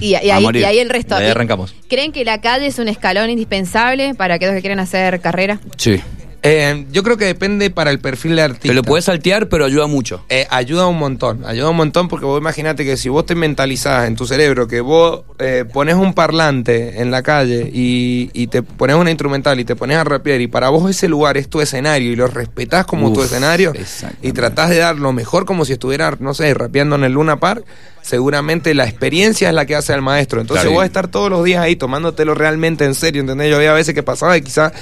Y, 0.00 0.06
y 0.10 0.14
ahí, 0.30 0.46
y 0.54 0.64
ahí 0.64 0.78
el 0.78 0.88
resto. 0.88 1.16
De 1.16 1.24
ahí 1.24 1.30
arrancamos. 1.30 1.74
¿Creen 1.88 2.12
que 2.12 2.24
la 2.24 2.40
calle 2.40 2.66
es 2.66 2.78
un 2.78 2.88
escalón 2.88 3.28
indispensable 3.28 4.14
para 4.14 4.34
aquellos 4.34 4.54
que 4.54 4.60
quieren 4.62 4.78
hacer 4.80 5.20
carrera? 5.20 5.60
Sí. 5.76 6.00
Eh, 6.44 6.86
yo 6.90 7.04
creo 7.04 7.16
que 7.16 7.24
depende 7.26 7.70
para 7.70 7.90
el 7.92 8.00
perfil 8.00 8.34
de 8.34 8.42
artista. 8.42 8.68
Te 8.68 8.74
lo 8.74 8.82
puedes 8.82 9.04
saltear, 9.04 9.48
pero 9.48 9.64
ayuda 9.64 9.86
mucho. 9.86 10.24
Eh, 10.28 10.46
ayuda 10.50 10.88
un 10.88 10.98
montón, 10.98 11.44
ayuda 11.46 11.68
un 11.70 11.76
montón 11.76 12.08
porque 12.08 12.26
vos 12.26 12.40
imagínate 12.40 12.84
que 12.84 12.96
si 12.96 13.08
vos 13.08 13.24
te 13.26 13.36
mentalizás 13.36 14.08
en 14.08 14.16
tu 14.16 14.26
cerebro 14.26 14.66
que 14.66 14.80
vos 14.80 15.22
eh, 15.38 15.64
pones 15.72 15.94
un 15.94 16.14
parlante 16.14 17.00
en 17.00 17.12
la 17.12 17.22
calle 17.22 17.70
y, 17.72 18.30
y 18.32 18.48
te 18.48 18.62
pones 18.62 18.96
una 18.96 19.10
instrumental 19.10 19.60
y 19.60 19.64
te 19.64 19.76
pones 19.76 19.96
a 19.98 20.02
rapear 20.04 20.40
y 20.40 20.48
para 20.48 20.68
vos 20.70 20.90
ese 20.90 21.06
lugar 21.08 21.36
es 21.36 21.48
tu 21.48 21.60
escenario 21.60 22.10
y 22.10 22.16
lo 22.16 22.26
respetás 22.26 22.86
como 22.86 23.12
tu 23.12 23.22
escenario 23.22 23.72
y 24.20 24.32
tratás 24.32 24.70
de 24.70 24.78
dar 24.78 24.96
lo 24.96 25.12
mejor 25.12 25.44
como 25.44 25.64
si 25.64 25.74
estuvieras, 25.74 26.20
no 26.20 26.34
sé, 26.34 26.52
rapeando 26.54 26.96
en 26.96 27.04
el 27.04 27.12
Luna 27.12 27.38
Park, 27.38 27.64
seguramente 28.02 28.74
la 28.74 28.84
experiencia 28.84 29.48
es 29.48 29.54
la 29.54 29.64
que 29.64 29.76
hace 29.76 29.92
al 29.92 30.02
maestro. 30.02 30.40
Entonces 30.40 30.62
Claro. 30.62 30.70
vos 30.72 30.78
vas 30.78 30.84
a 30.84 30.86
estar 30.86 31.06
todos 31.08 31.30
los 31.30 31.44
días 31.44 31.62
ahí 31.62 31.76
tomándotelo 31.76 32.34
realmente 32.34 32.84
en 32.84 32.96
serio, 32.96 33.20
¿entendés? 33.20 33.48
Yo 33.48 33.56
había 33.56 33.72
veces 33.72 33.94
que 33.94 34.02
pasaba 34.02 34.36
y 34.36 34.42
quizás 34.42 34.72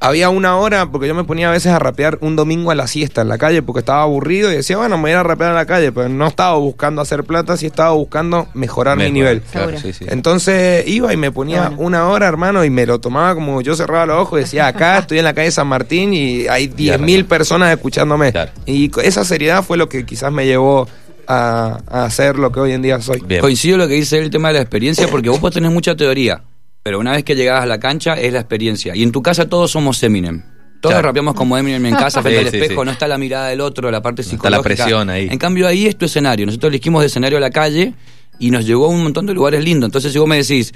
había 0.00 0.30
una 0.30 0.56
hora, 0.56 0.86
porque 0.90 1.06
yo 1.06 1.14
me 1.14 1.24
ponía 1.24 1.48
a 1.50 1.52
veces 1.52 1.72
a 1.72 1.78
rapear 1.78 2.16
un 2.22 2.34
domingo 2.34 2.70
a 2.70 2.74
la 2.74 2.86
siesta 2.86 3.20
en 3.20 3.28
la 3.28 3.36
calle 3.38 3.60
porque 3.62 3.80
estaba 3.80 4.02
aburrido 4.02 4.50
y 4.50 4.56
decía, 4.56 4.78
bueno, 4.78 4.96
me 4.96 5.02
voy 5.02 5.10
a 5.10 5.12
ir 5.12 5.18
a 5.18 5.22
rapear 5.22 5.50
a 5.50 5.54
la 5.54 5.66
calle, 5.66 5.92
pero 5.92 6.08
no 6.08 6.26
estaba 6.26 6.56
buscando 6.56 7.02
hacer 7.02 7.24
plata, 7.24 7.56
sí 7.56 7.66
estaba 7.66 7.90
buscando 7.92 8.48
mejorar 8.54 8.96
mi 8.96 9.10
nivel. 9.10 9.42
Claro, 9.42 9.68
Seguro. 9.78 9.82
sí, 9.82 9.92
sí. 9.92 10.06
Entonces 10.08 10.86
iba 10.88 11.12
y 11.12 11.16
me 11.18 11.30
ponía 11.30 11.68
Bueno. 11.68 11.82
una 11.82 12.08
hora, 12.08 12.26
hermano, 12.28 12.64
y 12.64 12.70
me 12.70 12.86
lo 12.86 12.98
tomaba 12.98 13.34
como 13.34 13.60
yo 13.60 13.76
cerraba 13.76 14.06
los 14.06 14.16
ojos 14.22 14.40
y 14.40 14.42
decía, 14.44 14.66
acá 14.68 14.98
estoy 15.00 15.18
en 15.18 15.24
la 15.24 15.34
calle 15.34 15.50
San 15.50 15.66
Martín 15.68 16.14
y 16.14 16.46
hay 16.48 16.68
10.000 16.68 17.26
personas 17.26 17.70
escuchándome. 17.70 18.32
Claro. 18.32 18.52
Y 18.66 18.90
esa 19.02 19.24
seriedad 19.24 19.62
fue 19.62 19.76
lo 19.76 19.88
que 19.88 20.06
quizás 20.06 20.32
me 20.32 20.46
llevó 20.46 20.88
a, 21.28 21.78
a 21.86 22.04
hacer 22.06 22.38
lo 22.38 22.50
que 22.50 22.60
hoy 22.60 22.72
en 22.72 22.82
día 22.82 23.00
soy. 23.02 23.20
Bien. 23.24 23.40
Coincido 23.40 23.76
lo 23.76 23.86
que 23.86 23.94
dice 23.94 24.18
el 24.18 24.30
tema 24.30 24.48
de 24.48 24.54
la 24.54 24.60
experiencia, 24.62 25.06
porque 25.08 25.28
vos 25.28 25.38
podés 25.38 25.54
tener 25.54 25.70
mucha 25.70 25.94
teoría, 25.94 26.42
pero 26.82 26.98
una 26.98 27.12
vez 27.12 27.24
que 27.24 27.34
llegás 27.34 27.62
a 27.62 27.66
la 27.66 27.78
cancha 27.80 28.14
es 28.14 28.32
la 28.32 28.40
experiencia. 28.40 28.94
Y 28.96 29.02
en 29.02 29.12
tu 29.12 29.22
casa 29.22 29.48
todos 29.48 29.70
somos 29.70 30.02
Eminem. 30.02 30.42
Todos 30.80 30.94
Claro. 30.94 31.08
rapeamos 31.08 31.34
como 31.34 31.58
Eminem 31.58 31.84
en 31.86 31.94
casa, 31.94 32.22
frente 32.22 32.40
Sí, 32.40 32.48
al 32.48 32.54
espejo, 32.54 32.80
sí. 32.82 32.86
no 32.86 32.92
está 32.92 33.06
la 33.06 33.18
mirada 33.18 33.48
del 33.48 33.60
otro, 33.60 33.90
la 33.90 34.00
parte 34.00 34.22
está 34.22 34.34
la 34.34 34.38
psicológica. 34.58 34.62
presión 34.84 35.10
ahí. 35.10 35.28
En 35.30 35.38
cambio 35.38 35.66
ahí 35.68 35.86
es 35.86 35.96
tu 35.98 36.06
escenario. 36.06 36.46
Nosotros 36.46 36.70
elegimos 36.70 37.02
de 37.02 37.08
escenario 37.08 37.36
a 37.38 37.40
la 37.40 37.50
calle 37.50 37.92
y 38.38 38.50
nos 38.50 38.64
llevó 38.64 38.86
a 38.86 38.88
un 38.88 39.02
montón 39.02 39.26
de 39.26 39.34
lugares 39.34 39.62
lindos. 39.62 39.88
Entonces 39.88 40.12
si 40.12 40.18
vos 40.18 40.26
me 40.28 40.36
decís, 40.38 40.72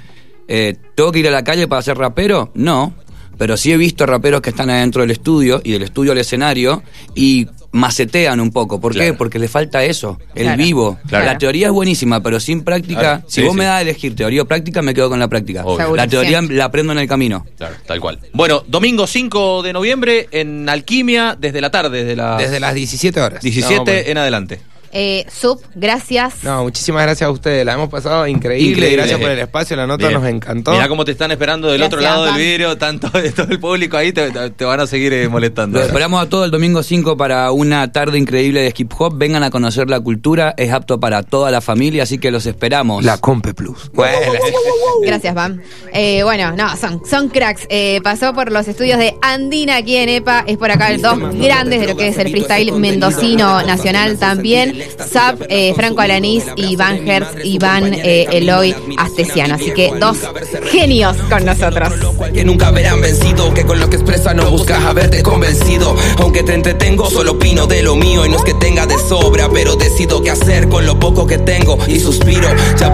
eh, 0.47 0.75
¿tengo 0.95 1.11
que 1.11 1.19
ir 1.19 1.27
a 1.27 1.31
la 1.31 1.43
calle 1.43 1.67
para 1.67 1.81
ser 1.81 1.97
rapero? 1.97 2.51
No. 2.53 2.93
Pero 3.37 3.57
sí 3.57 3.71
he 3.71 3.77
visto 3.77 4.05
raperos 4.05 4.41
que 4.41 4.49
están 4.51 4.69
adentro 4.69 5.01
del 5.01 5.11
estudio 5.11 5.61
y 5.63 5.71
del 5.73 5.83
estudio 5.83 6.11
al 6.13 6.17
escenario 6.17 6.83
y 7.15 7.47
macetean 7.71 8.39
un 8.39 8.51
poco. 8.51 8.79
¿Por 8.79 8.93
qué? 8.93 9.13
Porque 9.13 9.37
le 9.37 9.47
falta 9.49 9.83
eso, 9.83 10.17
el 10.33 10.43
Claro. 10.43 10.63
vivo. 10.63 10.97
Claro. 11.07 11.25
La 11.25 11.37
teoría 11.37 11.67
es 11.67 11.73
buenísima, 11.73 12.21
pero 12.23 12.39
sin 12.39 12.63
práctica, 12.63 12.99
Claro. 12.99 13.23
si 13.27 13.41
Sí, 13.41 13.41
vos 13.41 13.51
sí. 13.51 13.57
me 13.59 13.65
das 13.65 13.79
a 13.79 13.81
elegir 13.81 14.15
teoría 14.15 14.41
o 14.43 14.45
práctica, 14.45 14.81
me 14.81 14.93
quedo 14.93 15.09
con 15.09 15.19
la 15.19 15.27
práctica. 15.27 15.65
Obvio. 15.65 15.95
La 15.95 16.07
teoría 16.07 16.41
la 16.41 16.65
aprendo 16.65 16.93
en 16.93 16.99
el 16.99 17.07
camino. 17.07 17.45
Claro, 17.57 17.75
tal 17.85 17.99
cual. 17.99 18.19
Bueno, 18.33 18.63
domingo 18.67 19.05
5 19.07 19.61
de 19.63 19.73
noviembre 19.73 20.27
en 20.31 20.69
Alquimia, 20.69 21.35
desde 21.39 21.59
la 21.59 21.69
tarde, 21.69 22.03
desde 22.03 22.15
las 22.15 22.37
Desde 22.37 22.59
las 22.61 22.73
17 22.73 23.19
horas. 23.21 23.41
17 23.43 23.75
No, 23.75 23.83
bueno. 23.83 23.99
en 24.05 24.17
adelante. 24.17 24.61
Eh, 24.97 25.25
Sub, 25.29 25.61
gracias. 25.75 26.41
No, 26.41 26.63
muchísimas 26.63 27.03
gracias 27.03 27.27
a 27.27 27.31
ustedes. 27.31 27.65
La 27.65 27.73
hemos 27.73 27.89
pasado 27.89 28.25
increíble. 28.27 28.69
Increíble. 28.69 28.95
Gracias 28.95 29.19
por 29.19 29.29
el 29.29 29.39
espacio. 29.39 29.75
La 29.75 29.85
nota 29.85 30.07
Bien. 30.07 30.21
nos 30.21 30.29
encantó. 30.29 30.71
Mirá 30.71 30.87
cómo 30.87 31.03
te 31.03 31.11
están 31.11 31.31
esperando 31.31 31.69
del 31.69 31.83
otro 31.83 31.99
lado 31.99 32.23
del 32.23 32.35
vidrio, 32.35 32.77
tanto 32.77 33.11
todo 33.35 33.47
el 33.49 33.59
público 33.59 33.97
ahí 33.97 34.13
te, 34.13 34.31
te 34.31 34.63
van 34.63 34.79
a 34.79 34.87
seguir 34.87 35.11
eh, 35.11 35.27
molestando. 35.27 35.81
Esperamos 35.81 36.23
a 36.23 36.29
todo 36.29 36.45
el 36.45 36.51
domingo 36.51 36.81
5 36.81 37.17
para 37.17 37.51
una 37.51 37.91
tarde 37.91 38.17
increíble 38.17 38.61
de 38.61 38.73
hip 38.73 38.93
hop. 38.97 39.17
Vengan 39.17 39.43
a 39.43 39.49
conocer 39.49 39.89
la 39.89 39.99
cultura, 39.99 40.53
es 40.55 40.71
apto 40.71 40.97
para 40.97 41.23
toda 41.23 41.51
la 41.51 41.59
familia, 41.59 42.03
así 42.03 42.17
que 42.17 42.31
los 42.31 42.45
esperamos. 42.45 43.03
La 43.03 43.17
Compe 43.17 43.53
Plus. 43.53 43.91
Gracias, 45.03 45.35
Pam. 45.35 45.59
Eh, 45.93 46.23
bueno, 46.23 46.53
no, 46.53 46.75
son, 46.77 47.01
son 47.05 47.27
cracks. 47.27 47.67
Eh, 47.69 47.99
pasó 48.01 48.33
por 48.33 48.49
los 48.49 48.65
estudios 48.65 48.97
de 48.97 49.13
Andina 49.21 49.75
aquí 49.75 49.97
en 49.97 50.07
EPA. 50.07 50.45
Es 50.47 50.57
por 50.57 50.71
acá 50.71 50.95
dos 50.97 51.19
grandes 51.37 51.81
de 51.81 51.87
lo 51.87 51.97
que 51.97 52.07
es 52.07 52.17
el 52.17 52.29
freestyle 52.29 52.71
mendocino 52.71 53.61
nacional 53.63 54.17
también. 54.17 54.84
Zap, 55.07 55.41
eh, 55.49 55.73
Franco 55.75 56.01
Alanís 56.01 56.45
y 56.55 56.75
Van 56.75 57.07
Hertz 57.07 57.43
y 57.43 57.57
Van 57.57 57.93
eh, 57.93 58.27
Eloy 58.31 58.75
Astesiano. 58.97 59.55
Así 59.55 59.71
que 59.71 59.91
dos 59.99 60.17
genios 60.71 61.15
con 61.29 61.45
nosotros. 61.45 61.89
que 62.33 62.43
nunca 62.43 62.71
verán 62.71 63.01
vencido 63.01 63.53
Que 63.53 63.65
con 63.65 63.79
lo 63.79 63.89
que 63.89 63.97
expresa 63.97 64.33
no 64.33 64.49
buscas 64.49 64.83
haberte 64.83 65.21
convencido 65.23 65.95
Aunque 66.17 66.43
te 66.43 66.53
entretengo, 66.53 67.09
solo 67.09 67.33
opino 67.33 67.67
de 67.67 67.83
lo 67.83 67.95
mío 67.95 68.25
Y 68.25 68.29
no 68.29 68.37
es 68.37 68.43
que 68.43 68.53
tenga 68.53 68.85
de 68.85 68.97
sobra, 68.97 69.49
pero 69.49 69.75
decido 69.75 70.21
qué 70.21 70.31
hacer 70.31 70.67
con 70.67 70.85
lo 70.85 70.99
poco 70.99 71.25
que 71.27 71.37
tengo 71.37 71.77
Y 71.87 71.99
suspiro, 71.99 72.49
ya 72.77 72.93